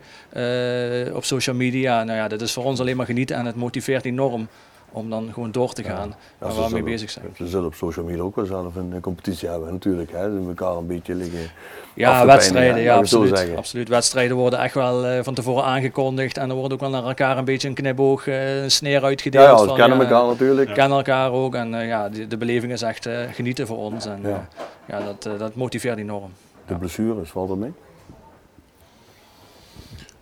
op 1.13 1.23
social 1.25 1.55
media, 1.55 2.03
nou 2.03 2.17
ja, 2.17 2.27
dat 2.27 2.41
is 2.41 2.53
voor 2.53 2.63
ons 2.63 2.79
alleen 2.79 2.97
maar 2.97 3.05
genieten 3.05 3.35
en 3.35 3.45
het 3.45 3.55
motiveert 3.55 4.05
enorm 4.05 4.47
om 4.91 5.09
dan 5.09 5.29
gewoon 5.33 5.51
door 5.51 5.73
te 5.73 5.83
gaan 5.83 6.15
Ja, 6.41 6.53
waar 6.53 6.67
we 6.67 6.73
mee 6.73 6.83
bezig 6.83 7.09
zijn. 7.09 7.25
Ze 7.37 7.47
zullen 7.47 7.65
op 7.65 7.73
social 7.73 8.05
media 8.05 8.21
ook 8.21 8.35
wel 8.35 8.45
zelf 8.45 8.75
een 8.75 8.97
competitie 9.01 9.49
hebben, 9.49 9.71
natuurlijk. 9.73 10.11
Hè? 10.11 10.23
Ze 10.31 10.43
elkaar 10.47 10.75
een 10.77 10.87
beetje 10.87 11.15
liggen. 11.15 11.39
Ja, 11.93 12.25
wedstrijden, 12.25 12.71
pijnen, 12.73 12.91
ja, 12.91 12.95
absoluut, 12.97 13.55
absoluut. 13.55 13.89
Wedstrijden 13.89 14.37
worden 14.37 14.59
echt 14.59 14.73
wel 14.73 15.05
eh, 15.05 15.23
van 15.23 15.33
tevoren 15.33 15.63
aangekondigd 15.63 16.37
en 16.37 16.49
er 16.49 16.55
wordt 16.55 16.73
ook 16.73 16.79
wel 16.79 16.89
naar 16.89 17.03
elkaar 17.03 17.37
een 17.37 17.45
beetje 17.45 17.67
een 17.67 17.73
knipoog, 17.73 18.27
eh, 18.27 18.61
een 18.63 18.71
sneer 18.71 18.91
Ja, 18.91 19.01
uitgedeeld. 19.01 19.43
ja, 19.45 19.57
ze 19.57 19.65
van, 19.65 19.75
kennen 19.75 19.97
ja, 19.97 20.03
elkaar 20.03 20.25
natuurlijk. 20.27 20.73
kennen 20.73 20.97
elkaar 20.97 21.31
ook 21.31 21.55
en 21.55 21.73
eh, 21.73 21.87
ja, 21.87 22.09
de, 22.09 22.27
de 22.27 22.37
beleving 22.37 22.71
is 22.71 22.81
echt 22.81 23.09
genieten 23.31 23.67
voor 23.67 23.77
ons 23.77 24.05
en 24.05 24.19
Ja. 24.21 24.29
ja, 24.29 24.47
ja 24.85 25.05
dat, 25.05 25.39
dat 25.39 25.55
motiveert 25.55 25.97
enorm. 25.97 26.31
De 26.67 26.75
blessures, 26.75 27.29
valt 27.29 27.47
dat 27.47 27.57
mee? 27.57 27.73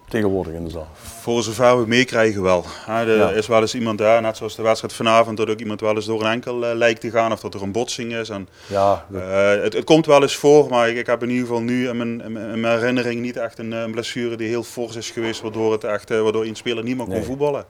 Tegenwoordig 0.09 0.53
in 0.53 0.63
de 0.63 0.69
zaal. 0.69 0.87
Voor 1.21 1.43
zover 1.43 1.79
we 1.81 1.87
meekrijgen 1.87 2.41
wel. 2.41 2.65
Er 2.87 3.17
Ja. 3.17 3.29
is 3.29 3.47
wel 3.47 3.61
eens 3.61 3.75
iemand 3.75 3.97
daar, 3.97 4.21
net 4.21 4.37
zoals 4.37 4.55
de 4.55 4.61
wedstrijd 4.61 4.93
vanavond, 4.93 5.37
dat 5.37 5.49
ook 5.49 5.59
iemand 5.59 5.81
wel 5.81 5.95
eens 5.95 6.05
door 6.05 6.21
een 6.21 6.31
enkel 6.31 6.65
eh, 6.65 6.75
lijkt 6.75 7.01
te 7.01 7.09
gaan 7.09 7.31
of 7.31 7.39
dat 7.39 7.53
er 7.53 7.61
een 7.61 7.71
botsing 7.71 8.13
is. 8.15 8.29
En, 8.29 8.47
Ja, 8.67 9.05
dat- 9.09 9.21
eh, 9.21 9.49
het, 9.63 9.73
het 9.73 9.83
komt 9.83 10.05
wel 10.05 10.21
eens 10.21 10.35
voor, 10.35 10.69
maar 10.69 10.89
ik, 10.89 10.97
ik 10.97 11.05
heb 11.05 11.23
in 11.23 11.29
ieder 11.29 11.47
geval 11.47 11.61
nu 11.61 11.89
in 11.89 11.97
mijn, 11.97 12.21
in 12.21 12.31
mijn- 12.31 12.51
in 12.53 12.59
mijn 12.59 12.77
herinnering 12.79 13.21
niet 13.21 13.37
echt 13.37 13.59
een, 13.59 13.73
eh, 13.73 13.81
een 13.81 13.91
blessure 13.91 14.35
die 14.37 14.47
heel 14.47 14.63
fors 14.63 14.95
is 14.95 15.09
geweest, 15.09 15.41
waardoor, 15.41 15.71
het 15.71 15.83
echt, 15.83 16.09
waardoor 16.09 16.45
een 16.45 16.55
speler 16.55 16.83
niet 16.83 16.95
meer 16.97 17.05
kon 17.05 17.13
Nee. 17.15 17.23
voetballen. 17.23 17.65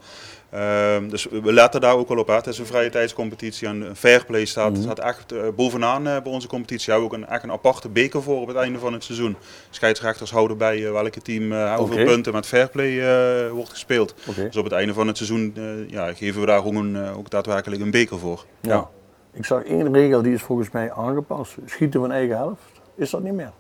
Ehm, 0.50 1.08
dus 1.10 1.28
we 1.44 1.54
letten 1.54 1.82
daar 1.82 1.96
ook 1.96 2.08
wel 2.08 2.18
op. 2.18 2.28
Hè. 2.28 2.34
Het 2.36 2.48
is 2.48 2.60
een 2.60 2.66
vrije 2.66 2.90
tijdscompetitie 2.90 3.68
en 3.68 3.92
fair 3.96 4.26
play 4.26 4.46
staat, 4.46 4.72
Mhm. 4.72 4.82
staat 4.82 5.00
echt 5.00 5.32
eh, 5.32 5.40
bovenaan 5.56 6.08
eh, 6.08 6.22
bij 6.22 6.32
onze 6.32 6.48
competitie. 6.48 6.86
We 6.86 6.92
hebben 6.92 7.10
ook 7.10 7.24
een, 7.24 7.28
echt 7.34 7.44
een 7.44 7.52
aparte 7.52 7.90
beker 7.90 8.24
voor 8.24 8.42
op 8.42 8.48
het 8.48 8.58
einde 8.58 8.80
van 8.80 8.94
het 8.94 9.04
seizoen. 9.04 9.36
Scheidsrechters 9.70 10.32
houden 10.32 10.58
bij 10.58 10.86
eh, 10.86 10.92
welke 10.92 11.22
team 11.22 11.52
eh, 11.52 11.76
hoeveel 11.76 11.96
Oké. 11.96 12.06
punten 12.06 12.34
met 12.34 12.46
fair 12.46 12.70
play 12.70 13.00
eh, 13.46 13.52
wordt 13.52 13.70
gespeeld. 13.70 14.14
Dus 14.36 14.58
op 14.58 14.64
het 14.64 14.74
einde 14.74 14.94
van 14.94 15.08
het 15.08 15.18
seizoen 15.18 15.54
eh, 15.56 15.90
ja, 15.90 16.14
geven 16.14 16.40
we 16.42 16.46
daar 16.48 16.66
ook, 16.66 16.74
een, 16.74 16.98
ook 17.18 17.30
daadwerkelijk 17.30 17.82
een 17.82 17.92
beker 17.92 18.20
voor. 18.20 18.46
Ja. 18.62 18.90
Ik 19.34 19.46
zag 19.46 19.64
één 19.64 19.94
regel 19.94 20.22
die 20.22 20.34
is 20.34 20.42
volgens 20.42 20.72
mij 20.72 20.92
aangepast. 20.92 21.56
Schieten 21.66 22.00
van 22.00 22.12
eigen 22.12 22.36
helft. 22.36 22.62
Is 22.96 23.10
dat 23.10 23.24
niet 23.24 23.34
meer? 23.34 23.52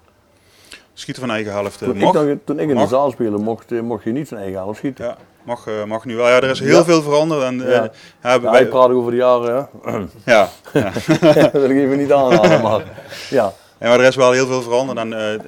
Schieten 0.94 1.24
van 1.24 1.32
eigen 1.32 1.52
helft 1.52 1.78
Toen, 1.78 1.98
mag. 1.98 2.16
ik, 2.16 2.28
nog- 2.28 2.38
toen 2.44 2.60
ik 2.60 2.70
in 2.70 2.76
Mag. 2.76 2.84
de 2.84 2.90
zaal 2.90 3.12
speelde, 3.12 3.38
mocht, 3.38 3.82
mocht 3.82 4.04
je 4.04 4.12
niet 4.12 4.28
van 4.28 4.38
eigen 4.38 4.58
helft 4.58 4.78
schieten. 4.78 5.06
Ja, 5.06 5.18
mag, 5.48 5.68
eh, 5.68 5.84
mag 5.84 6.06
nu 6.06 6.16
wel. 6.16 6.28
Ja, 6.28 6.36
er 6.36 6.50
is 6.50 6.60
heel 6.60 6.78
Ja. 6.78 6.84
veel 6.84 7.02
veranderd. 7.02 7.42
En, 7.44 7.68
eh, 7.68 7.84
Ja. 8.24 8.42
wij- 8.42 8.68
praat 8.68 8.90
over 8.90 9.12
de 9.12 9.18
jaren, 9.18 9.70
hè. 9.84 9.92
ja, 10.32 10.50
ja. 10.74 10.92
dat 11.34 11.52
wil 11.52 11.70
ik 11.70 11.78
even 11.78 11.98
niet 11.98 12.12
aanhalen, 12.12 12.62
maar 12.62 12.84
ja. 13.30 13.54
Ja, 13.80 13.88
maar 13.90 14.00
er 14.00 14.06
is 14.08 14.16
wel 14.16 14.32
heel 14.32 14.48
veel 14.48 14.62
veranderd 14.62 14.98
en 14.98 15.14
eh, 15.34 15.40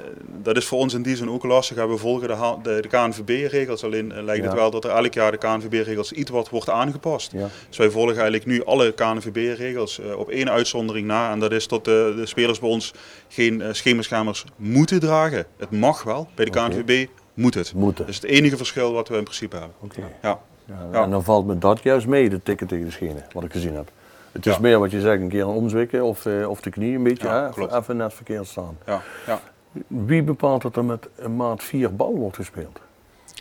dat 0.44 0.58
is 0.58 0.66
voor 0.66 0.80
ons 0.80 0.94
in 0.94 1.02
die 1.02 1.16
zin 1.16 1.30
ook 1.32 1.44
lastig. 1.44 1.86
We 1.86 1.98
volgen 1.98 2.28
de, 2.28 2.56
de, 2.64 2.82
de 2.82 2.88
KNVB-regels, 2.88 3.84
alleen 3.84 4.24
lijkt 4.24 4.46
het 4.46 4.54
wel 4.54 4.72
dat 4.72 4.84
er 4.84 4.90
elk 4.90 5.14
jaar 5.14 5.32
de 5.32 5.38
KNVB-regels 5.38 6.12
iets 6.12 6.32
wat 6.32 6.50
wordt 6.50 6.70
aangepast. 6.70 7.32
ja. 7.32 7.48
Dus 7.68 7.78
wij 7.78 7.90
volgen 7.90 8.14
eigenlijk 8.14 8.46
nu 8.46 8.66
alle 8.66 8.92
KNVB-regels 8.94 10.00
op 10.18 10.30
één 10.30 10.50
uitzondering 10.52 11.08
na. 11.08 11.32
En 11.32 11.40
dat 11.40 11.52
is 11.52 11.68
dat 11.68 11.86
de, 11.86 12.14
de 12.16 12.26
spelers 12.26 12.60
bij 12.60 12.70
ons 12.70 12.94
geen 13.28 13.60
uh, 13.60 13.68
schemerskamers 13.72 14.44
moeten 14.56 15.00
dragen. 15.00 15.46
Het 15.58 15.72
mag 15.72 16.04
wel, 16.04 16.28
bij 16.36 16.46
de. 16.46 16.52
KNVB 16.52 17.08
moet 17.40 17.54
het. 17.54 17.74
Moeten. 17.74 18.06
Dat 18.06 18.14
is 18.16 18.22
het 18.22 18.32
enige 18.32 18.58
verschil 18.58 18.94
wat 18.94 19.08
we 19.08 19.18
in 19.18 19.24
principe 19.24 19.56
hebben. 19.56 19.76
Oké. 19.80 20.02
Ja. 20.22 20.40
Ja, 20.66 20.88
Ja. 20.92 21.04
En 21.04 21.10
dan 21.10 21.24
valt 21.24 21.46
me 21.46 21.58
dat 21.58 21.84
juist 21.84 22.08
mee, 22.08 22.30
de 22.30 22.44
tikken 22.44 22.68
tegen 22.68 22.86
de 22.86 22.92
schenen, 22.92 23.26
wat 23.34 23.44
ik 23.44 23.52
gezien 23.52 23.76
heb. 23.76 23.92
Het 24.32 24.46
is 24.46 24.54
Ja. 24.54 24.60
meer 24.62 24.80
wat 24.80 24.92
je 24.92 25.02
zegt, 25.02 25.22
een 25.22 25.30
keer 25.30 25.42
een 25.42 25.48
omzwikken 25.48 26.04
of, 26.04 26.26
eh, 26.26 26.50
of 26.50 26.62
de 26.62 26.70
knie 26.70 26.96
een 26.96 27.04
beetje, 27.04 27.28
Ja, 27.28 27.44
hè, 27.44 27.50
klopt. 27.50 27.74
even 27.74 27.98
net 27.98 28.14
verkeerd 28.14 28.48
staan. 28.48 28.78
Ja, 28.86 29.02
ja. 29.26 29.40
Wie 29.88 30.24
bepaalt 30.24 30.62
dat 30.62 30.76
er 30.76 30.86
met 30.86 31.08
een 31.16 31.36
maat 31.36 31.64
4 31.64 31.96
bal 31.96 32.16
wordt 32.16 32.36
gespeeld? 32.36 32.80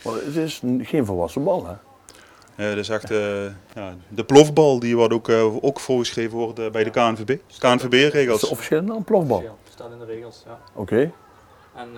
Want 0.02 0.24
het 0.24 0.36
is 0.36 0.62
geen 0.82 1.06
volwassen 1.06 1.44
bal, 1.44 1.66
hè? 1.66 1.72
Uh, 2.56 2.68
dat 2.68 2.76
is 2.78 2.88
echt 2.88 3.10
uh, 3.10 3.44
ja, 3.74 3.94
de 4.08 4.24
plofbal 4.24 4.78
die 4.78 4.96
wordt 4.96 5.14
ook, 5.14 5.28
uh, 5.28 5.64
ook 5.64 5.80
voorgeschreven 5.80 6.38
wordt 6.38 6.72
bij 6.72 6.84
de 6.84 6.90
KNVB. 6.90 7.36
KNVB-regels. 7.58 8.34
Is 8.36 8.40
het 8.40 8.50
officieel 8.50 8.88
een 8.88 9.04
plofbal? 9.04 9.42
Ja, 9.42 9.50
staat 9.74 9.90
in 9.92 9.98
de 9.98 10.04
regels. 10.04 10.42
Ja. 10.46 10.58
Oké. 10.74 10.80
Okay. 10.80 11.12
En 11.74 11.88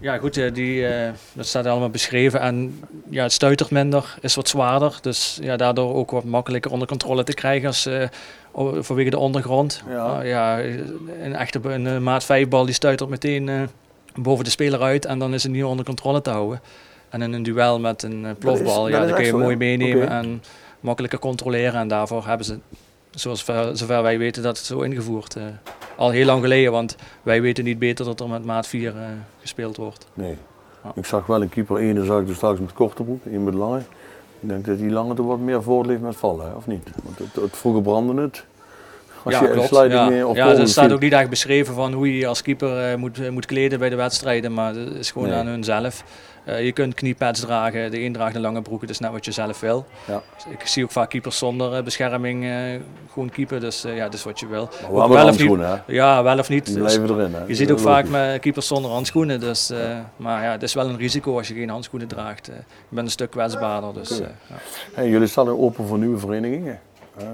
ja, 0.00 0.18
goed, 0.18 0.54
die, 0.54 0.86
dat 1.32 1.46
staat 1.46 1.66
allemaal 1.66 1.90
beschreven. 1.90 2.40
En 2.40 2.80
ja, 3.10 3.22
het 3.22 3.32
stuitert 3.32 3.70
minder, 3.70 4.14
is 4.20 4.34
wat 4.34 4.48
zwaarder. 4.48 4.98
Dus 5.00 5.38
ja, 5.42 5.56
daardoor 5.56 5.94
ook 5.94 6.10
wat 6.10 6.24
makkelijker 6.24 6.70
onder 6.70 6.88
controle 6.88 7.24
te 7.24 7.34
krijgen 7.34 7.66
als, 7.66 7.88
vanwege 8.78 9.10
de 9.10 9.18
ondergrond. 9.18 9.82
Ja. 9.88 10.22
ja 10.22 10.60
een 11.22 11.34
echte 11.34 11.60
een, 11.62 12.02
maat 12.02 12.24
5 12.24 12.48
bal 12.48 12.64
die 12.64 12.74
stuitert 12.74 13.10
meteen 13.10 13.68
boven 14.14 14.44
de 14.44 14.50
speler 14.50 14.80
uit 14.80 15.04
en 15.04 15.18
dan 15.18 15.34
is 15.34 15.42
het 15.42 15.52
niet 15.52 15.64
onder 15.64 15.84
controle 15.84 16.22
te 16.22 16.30
houden. 16.30 16.60
En 17.08 17.22
in 17.22 17.32
een 17.32 17.42
duel 17.42 17.80
met 17.80 18.02
een 18.02 18.26
eh, 18.26 18.30
plofbal, 18.38 18.88
ja, 18.88 19.06
dan 19.06 19.14
kun 19.14 19.24
je 19.24 19.32
mooi 19.32 19.56
meenemen 19.56 20.08
en 20.08 20.42
makkelijker 20.80 21.18
controleren. 21.18 21.80
En 21.80 21.88
daarvoor 21.88 22.26
hebben 22.26 22.46
ze, 22.46 22.58
zoals 23.20 23.44
ver, 23.44 23.76
zover 23.76 24.02
wij 24.02 24.18
weten, 24.18 24.42
dat 24.42 24.56
het 24.56 24.66
zo 24.66 24.80
ingevoerd. 24.80 25.36
Uh, 25.36 25.44
al 25.96 26.10
heel 26.10 26.26
lang 26.26 26.42
geleden, 26.42 26.72
want 26.72 26.96
wij 27.22 27.42
weten 27.42 27.64
niet 27.64 27.78
beter 27.78 28.04
dat 28.04 28.20
er 28.20 28.28
met 28.28 28.44
maat 28.44 28.66
4 28.66 28.94
uh, 28.94 29.02
eh, 29.02 29.10
gespeeld 29.40 29.76
wordt. 29.76 30.06
Nee. 30.14 30.36
Ja. 30.84 30.92
Ik 30.94 31.06
zag 31.06 31.26
wel 31.26 31.42
een 31.42 31.48
keeper, 31.48 31.76
ene 31.76 32.04
zag 32.04 32.20
ik 32.20 32.26
dus 32.26 32.36
straks 32.36 32.60
met 32.60 32.72
korte 32.72 33.02
broek, 33.02 33.24
één 33.24 33.44
met 33.44 33.54
lange. 33.54 33.78
Ik 34.40 34.48
denk 34.48 34.64
dat 34.64 34.78
die 34.78 34.90
lange 34.90 35.14
er 35.14 35.26
wat 35.26 35.38
meer 35.38 35.62
voordeel 35.62 35.90
heeft 35.90 36.02
met 36.02 36.16
vallen, 36.16 36.56
of 36.56 36.66
niet? 36.66 36.88
Want 37.02 37.18
het, 37.18 37.34
het 37.34 37.56
vroeger 37.56 37.82
brandde 37.82 38.22
het. 38.22 38.44
Als 39.24 39.34
ja, 39.34 39.42
je 39.42 39.50
klopt. 39.50 39.92
Ja, 39.92 40.08
meer 40.08 40.34
ja 40.34 40.46
er 40.46 40.68
staat 40.68 40.92
ook 40.92 41.00
niet 41.00 41.12
echt 41.12 41.30
beschreven 41.30 41.74
van 41.74 41.92
hoe 41.92 42.18
je 42.18 42.26
als 42.26 42.42
keeper 42.42 42.90
uh, 42.90 42.96
moet, 42.96 43.30
moet 43.30 43.46
kleden 43.46 43.78
bij 43.78 43.88
de 43.88 43.96
wedstrijden, 43.96 44.54
maar 44.54 44.74
dat 44.74 44.94
is 44.94 45.10
gewoon 45.10 45.28
nee. 45.28 45.38
aan 45.38 45.46
hun 45.46 45.64
zelf. 45.64 46.04
Uh, 46.48 46.64
je 46.64 46.72
kunt 46.72 46.94
kniepads 46.94 47.40
dragen, 47.40 47.90
de 47.90 48.00
een 48.00 48.12
draagt 48.12 48.34
een 48.34 48.40
lange 48.40 48.62
broek, 48.62 48.86
dus 48.86 48.98
net 48.98 49.10
wat 49.10 49.24
je 49.24 49.32
zelf 49.32 49.60
wil. 49.60 49.86
Ja. 50.06 50.22
Ik 50.50 50.66
zie 50.66 50.84
ook 50.84 50.90
vaak 50.90 51.10
keepers 51.10 51.38
zonder 51.38 51.76
uh, 51.76 51.82
bescherming 51.82 52.44
uh, 52.44 52.52
gewoon 53.12 53.30
keeper, 53.30 53.60
dus 53.60 53.82
ja, 53.82 54.04
dat 54.04 54.14
is 54.14 54.24
wat 54.24 54.40
je 54.40 54.46
wil. 54.46 54.68
Maar 54.92 55.08
wel 55.08 55.28
of 55.28 55.38
niet. 55.38 55.58
Hè? 55.58 55.76
Ja, 55.86 56.22
wel 56.22 56.38
of 56.38 56.48
niet. 56.48 56.64
Die 56.64 56.74
dus 56.74 56.94
blijven 56.94 57.16
erin. 57.16 57.34
Hè? 57.34 57.44
Je 57.46 57.54
ziet 57.54 57.70
ook 57.70 57.78
vaak 57.78 58.08
met 58.08 58.40
keepers 58.40 58.66
zonder 58.66 58.90
handschoenen, 58.90 59.40
dus, 59.40 59.72
maar 60.16 60.42
ja, 60.42 60.50
het 60.50 60.62
is 60.62 60.74
wel 60.74 60.88
een 60.88 60.96
risico 60.96 61.36
als 61.36 61.48
je 61.48 61.54
geen 61.54 61.68
handschoenen 61.68 62.08
draagt. 62.08 62.46
je 62.46 62.52
bent 62.88 63.06
een 63.06 63.12
stuk 63.12 63.30
kwetsbaarder. 63.30 63.94
Dus, 63.94 64.18
ja. 64.18 64.24
hey, 64.92 65.08
jullie 65.08 65.28
staan 65.28 65.48
open 65.48 65.86
voor 65.86 65.98
nieuwe 65.98 66.18
verenigingen. 66.18 66.80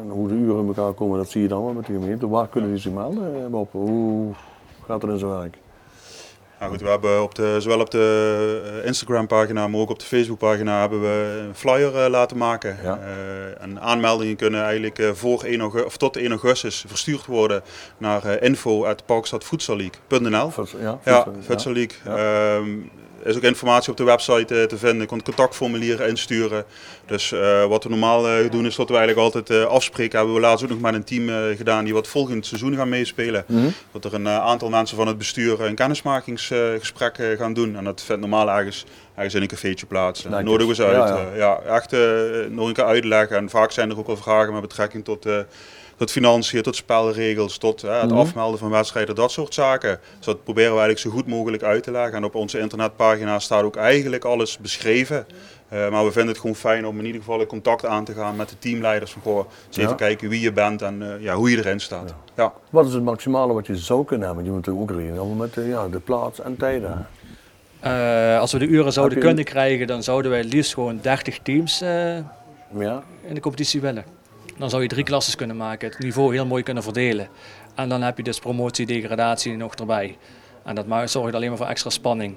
Hoe 0.09 0.29
de 0.29 0.35
uren 0.35 0.61
in 0.61 0.67
elkaar 0.67 0.93
komen, 0.93 1.19
dat 1.19 1.29
zie 1.29 1.43
je 1.43 1.49
dan 1.49 1.65
wel 1.65 1.73
met 1.73 1.87
de 1.87 1.93
gemeente. 1.93 2.29
Waar 2.29 2.49
kunnen 2.49 2.71
die 2.71 2.79
zich 2.79 2.93
melden, 2.93 3.51
Bob? 3.51 3.73
Hoe 3.73 4.33
gaat 4.87 5.03
het 5.03 5.11
in 5.11 5.19
zijn 5.19 5.31
werk? 5.31 5.57
Nou 6.59 6.71
goed, 6.71 6.81
we 6.81 6.89
hebben 6.89 7.23
op 7.23 7.35
de, 7.35 7.57
zowel 7.59 7.81
op 7.81 7.91
de 7.91 8.79
eh, 8.81 8.87
Instagram 8.87 9.27
pagina, 9.27 9.69
maar 9.69 9.81
ook 9.81 9.91
op 9.91 9.99
de 9.99 10.05
Facebook 10.05 10.39
pagina 10.39 10.81
hebben 10.81 11.01
we 11.01 11.45
een 11.49 11.55
flyer 11.55 11.95
uh, 11.95 12.11
laten 12.11 12.37
maken. 12.37 12.79
Ja. 12.83 12.99
Uh, 12.99 13.63
en 13.63 13.81
aanmeldingen 13.81 14.37
kunnen 14.37 14.63
eigenlijk 14.63 14.99
uh, 14.99 15.11
voor 15.13 15.43
1 15.43 15.61
augustus, 15.61 15.87
of 15.87 15.97
tot 15.97 16.17
1 16.17 16.31
augustus 16.31 16.85
verstuurd 16.87 17.27
worden 17.27 17.63
naar 17.99 18.23
ja. 20.81 20.99
Ja. 21.05 21.27
Er 23.25 23.31
is 23.31 23.37
ook 23.37 23.43
informatie 23.43 23.91
op 23.91 23.97
de 23.97 24.05
website 24.05 24.55
uh, 24.55 24.63
te 24.63 24.79
vinden. 24.79 25.01
Je 25.01 25.07
kunt 25.07 25.23
contactformulieren 25.23 26.09
insturen. 26.09 26.65
Dus 27.07 27.33
uh, 27.33 27.65
wat 27.65 27.85
we 27.85 27.91
normaal 27.91 28.31
uh, 28.31 28.51
doen 28.51 28.67
is 28.67 28.77
dat 28.77 28.89
we 28.89 28.97
eigenlijk 28.97 29.35
altijd 29.35 29.67
afspreken. 29.67 30.17
Hebben 30.19 30.35
we 30.35 30.41
laatst 30.41 30.65
ook 30.65 30.71
nog 30.71 30.81
met 30.81 30.95
een 30.95 31.05
team 31.05 31.57
gedaan 31.57 31.85
die 31.85 31.95
wat 31.95 32.09
volgend 32.09 32.47
seizoen 32.47 32.77
gaan 32.77 32.89
meespelen. 32.89 33.45
Mm 33.47 33.61
-hmm. 33.61 33.73
Dat 33.93 34.05
er 34.05 34.15
een 34.15 34.29
aantal 34.29 34.69
mensen 34.69 34.97
van 34.97 35.07
het 35.07 35.19
bestuur 35.19 35.61
een 35.61 35.75
kennismakingsgesprek 35.75 37.37
gaan 37.39 37.53
doen. 37.53 37.77
En 37.77 37.85
dat 37.85 38.03
vindt 38.03 38.21
normaal 38.21 38.51
ergens, 38.51 38.85
ergens 39.15 39.35
in 39.35 39.43
een 39.43 39.49
cafeetje 39.49 39.87
plaats. 39.87 40.25
Nodigen 40.25 40.69
we 40.69 40.75
ze 40.75 40.85
uit. 40.85 41.09
Ja, 41.09 41.19
ja. 41.19 41.37
ja 41.37 41.77
echt 41.77 41.91
nog 42.51 42.69
een 42.69 42.75
keer 42.75 42.85
uitleggen. 42.85 43.37
En 43.37 43.51
vaak 43.51 43.71
zijn 43.71 43.91
er 43.91 43.99
ook 43.99 44.07
wel 44.07 44.17
vragen 44.17 44.53
met 44.53 44.63
betrekking 44.63 45.05
tot 45.05 45.27
tot 45.97 46.11
financiën, 46.11 46.63
tot 46.63 46.77
spelregels, 46.77 47.59
tot 47.59 47.83
hè, 47.83 47.93
het 47.93 48.11
mhm. 48.11 48.19
afmelden 48.19 48.59
van 48.59 48.71
wedstrijden, 48.71 49.15
dat 49.15 49.31
soort 49.31 49.55
zaken. 49.55 50.01
Dus 50.17 50.27
dat 50.27 50.45
proberen 50.45 50.73
we 50.73 50.79
eigenlijk 50.79 51.15
zo 51.15 51.21
goed 51.21 51.27
mogelijk 51.27 51.63
uit 51.63 51.83
te 51.83 51.91
leggen. 51.91 52.15
En 52.15 52.25
op 52.25 52.35
onze 52.35 52.59
internetpagina 52.59 53.39
staat 53.39 53.63
ook 53.63 53.77
eigenlijk 53.77 54.25
alles 54.25 54.59
beschreven. 54.59 55.27
Uh, 55.73 55.91
maar 55.91 56.05
we 56.05 56.13
vinden 56.13 56.31
het 56.31 56.41
gewoon 56.41 56.57
fijn 56.57 56.87
om 56.87 56.99
in 56.99 57.05
ieder 57.05 57.21
geval 57.21 57.41
in 57.41 57.47
contact 57.47 57.87
aan 57.87 58.05
te 58.05 58.13
gaan 58.13 58.37
met 58.37 58.49
de 58.49 58.59
teamleiders. 58.59 59.13
Van 59.13 59.23
goh, 59.23 59.45
eens 59.67 59.77
even 59.77 59.97
kijken 59.97 60.29
wie 60.29 60.41
je 60.41 60.53
bent 60.53 60.83
en 60.83 61.03
uh, 61.03 61.23
ja, 61.23 61.35
hoe 61.35 61.51
je 61.51 61.57
erin 61.57 61.81
staat. 61.81 62.15
Ja. 62.37 62.53
Wat 62.71 62.87
is 62.87 62.93
het 62.93 63.03
maximale 63.03 63.53
wat 63.53 63.67
je 63.67 63.77
zou 63.77 64.05
kunnen 64.05 64.27
hebben? 64.27 64.45
Je 64.45 64.51
moet 64.51 64.69
ook 64.69 64.91
rekenen 64.91 65.37
met 65.37 65.57
uh, 65.57 65.69
ja, 65.69 65.89
de 65.89 66.01
plaats 66.01 66.41
en 66.41 66.57
tijden. 66.57 67.07
als 68.41 68.53
we 68.53 68.59
de 68.59 68.67
uren 68.67 68.93
zouden 68.93 69.19
kunnen 69.19 69.45
krijgen, 69.45 69.87
dan 69.87 70.03
zouden 70.03 70.31
wij 70.31 70.45
liefst 70.45 70.75
gewoon 70.75 70.99
30 71.03 71.39
teams 71.39 71.79
ja. 71.79 73.03
in 73.27 73.35
de 73.35 73.41
competitie 73.41 73.81
willen. 73.81 74.05
Dan 74.57 74.71
zou 74.71 74.83
je 74.83 74.89
drie 74.89 75.05
klasses 75.05 75.37
kunnen 75.37 75.57
maken, 75.57 75.89
het 75.89 75.99
niveau 75.99 76.35
heel 76.35 76.47
mooi 76.47 76.63
kunnen 76.63 76.83
verdelen. 76.83 77.29
En 77.75 77.89
dan 77.89 78.03
heb 78.03 78.17
je 78.17 78.23
dus 78.23 78.39
promotie, 78.39 78.87
degradatie 78.87 79.57
nog 79.57 79.75
erbij. 79.75 80.17
En 80.63 80.75
dat 80.75 81.11
zorgt 81.11 81.35
alleen 81.35 81.49
maar 81.49 81.59
voor 81.59 81.67
extra 81.67 81.91
spanning. 81.91 82.37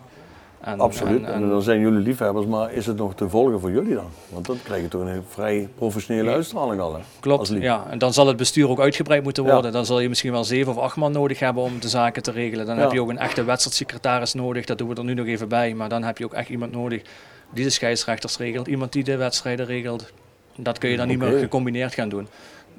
En, 0.62 0.80
Absoluut, 0.80 1.23
en, 1.23 1.34
en, 1.34 1.49
dan 1.49 1.62
zijn 1.62 1.80
jullie 1.80 1.99
liefhebbers, 1.99 2.45
maar 2.45 2.73
is 2.73 2.86
het 2.86 2.97
nog 2.97 3.15
te 3.15 3.30
volgen 3.30 3.60
voor 3.60 3.71
jullie 3.71 3.93
dan? 3.93 4.10
Want 4.30 4.45
dan 4.45 4.58
krijg 4.63 4.82
je 4.82 4.88
toch 4.88 5.01
een 5.01 5.23
vrij 5.30 5.69
professionele 5.75 6.32
uitstraling 6.32 6.82
al. 6.82 6.93
Hè? 6.93 6.99
Klopt, 7.19 7.47
ja. 7.47 7.86
En 7.89 7.97
dan 7.97 8.13
zal 8.13 8.27
het 8.27 8.38
bestuur 8.38 8.69
ook 8.69 8.80
uitgebreid 8.80 9.23
moeten 9.23 9.43
worden. 9.43 9.71
Dan 9.71 9.86
zal 9.86 9.99
je 9.99 10.10
misschien 10.10 10.32
wel 10.32 10.43
zeven 10.43 10.71
of 10.71 10.77
acht 10.77 10.95
man 10.95 11.12
nodig 11.12 11.39
hebben 11.39 11.63
om 11.63 11.80
de 11.80 11.89
zaken 11.89 12.23
te 12.23 12.32
regelen. 12.32 12.65
Dan 12.65 12.77
heb 12.77 12.91
je 12.91 13.01
ook 13.01 13.10
een 13.10 13.17
echte 13.17 13.43
wedstrijdsecretaris 13.43 14.34
nodig, 14.34 14.65
dat 14.65 14.77
doen 14.77 14.89
we 14.89 14.95
er 14.95 15.03
nu 15.03 15.13
nog 15.13 15.25
even 15.25 15.47
bij. 15.47 15.73
Maar 15.73 15.89
dan 15.89 16.03
heb 16.03 16.17
je 16.17 16.25
ook 16.25 16.34
echt 16.34 16.49
iemand 16.49 16.71
nodig 16.71 17.01
die 17.53 17.63
de 17.63 17.69
scheidsrechters 17.69 18.38
regelt, 18.38 18.67
iemand 18.67 18.91
die 18.91 19.03
de 19.03 19.17
wedstrijden 19.17 19.65
regelt. 19.65 20.13
Dat 20.57 20.77
kun 20.77 20.89
je 20.89 20.97
dan 20.97 21.07
niet 21.07 21.19
meer 21.19 21.39
gecombineerd 21.39 21.93
gaan 21.93 22.09
doen. 22.09 22.27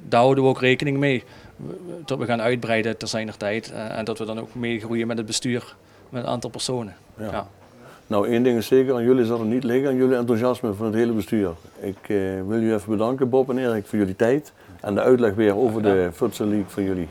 Daar 0.07 0.21
houden 0.21 0.43
we 0.43 0.49
ook 0.49 0.61
rekening 0.61 0.97
mee. 0.97 1.23
Dat 2.05 2.17
we 2.17 2.25
gaan 2.25 2.41
uitbreiden 2.41 2.97
ter 2.97 3.07
zijner 3.07 3.37
tijd. 3.37 3.71
Uh, 3.73 3.97
en 3.97 4.05
dat 4.05 4.17
we 4.17 4.25
dan 4.25 4.39
ook 4.39 4.55
meegroeien 4.55 5.07
met 5.07 5.17
het 5.17 5.25
bestuur, 5.25 5.75
met 6.09 6.23
een 6.23 6.29
aantal 6.29 6.49
personen. 6.49 6.95
Ja. 7.17 7.47
Nou, 8.07 8.27
één 8.27 8.43
ding 8.43 8.57
is 8.57 8.67
zeker, 8.67 8.95
aan 8.95 9.03
jullie 9.03 9.25
zal 9.25 9.39
het 9.39 9.47
niet 9.47 9.63
liggen, 9.63 9.89
aan 9.89 9.95
jullie 9.95 10.17
enthousiasme 10.17 10.73
van 10.73 10.85
het 10.85 10.95
hele 10.95 11.11
bestuur. 11.11 11.51
Ik 11.79 11.97
uh, 12.07 12.17
wil 12.47 12.59
jullie 12.59 12.73
even 12.73 12.91
bedanken, 12.91 13.29
Bob 13.29 13.49
en 13.49 13.57
Erik, 13.57 13.85
voor 13.85 13.99
jullie 13.99 14.15
tijd. 14.15 14.53
En 14.81 14.93
de 14.93 15.01
uitleg 15.01 15.33
weer 15.33 15.55
over 15.55 15.81
de 15.81 16.09
Futsal 16.13 16.47
League 16.47 16.65
van 16.67 16.83
jullie. 16.83 17.07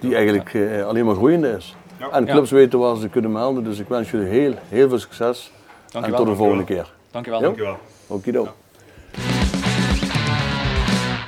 Die 0.00 0.14
eigenlijk 0.14 0.52
uh, 0.52 0.86
alleen 0.86 1.04
maar 1.04 1.14
groeiende 1.14 1.48
is. 1.48 1.76
En 2.12 2.26
clubs 2.26 2.50
weten 2.50 2.78
waar 2.78 2.96
ze 2.96 3.08
kunnen 3.08 3.32
melden. 3.32 3.64
Dus 3.64 3.78
ik 3.78 3.88
wens 3.88 4.10
jullie 4.10 4.26
heel, 4.26 4.54
heel 4.68 4.88
veel 4.88 4.98
succes. 4.98 5.52
Dankjewel. 5.90 6.20
En 6.20 6.26
tot 6.26 6.34
de 6.34 6.38
volgende 6.42 6.64
keer. 6.64 6.92
Dankjewel. 7.10 7.40
Dankjewel. 7.40 7.78
Okido. 8.06 8.48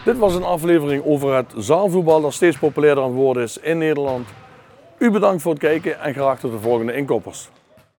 Dit 0.06 0.18
was 0.18 0.34
een 0.34 0.44
aflevering 0.44 1.04
over 1.04 1.34
het 1.34 1.52
zaalvoetbal 1.56 2.20
dat 2.20 2.32
steeds 2.32 2.58
populairder 2.58 3.04
aan 3.04 3.10
het 3.10 3.18
worden 3.18 3.42
is 3.42 3.58
in 3.58 3.78
Nederland. 3.78 4.28
U 4.98 5.10
bedankt 5.10 5.42
voor 5.42 5.52
het 5.52 5.60
kijken 5.60 6.00
en 6.00 6.14
graag 6.14 6.40
tot 6.40 6.52
de 6.52 6.58
volgende 6.58 6.94
inkoppers. 6.94 7.48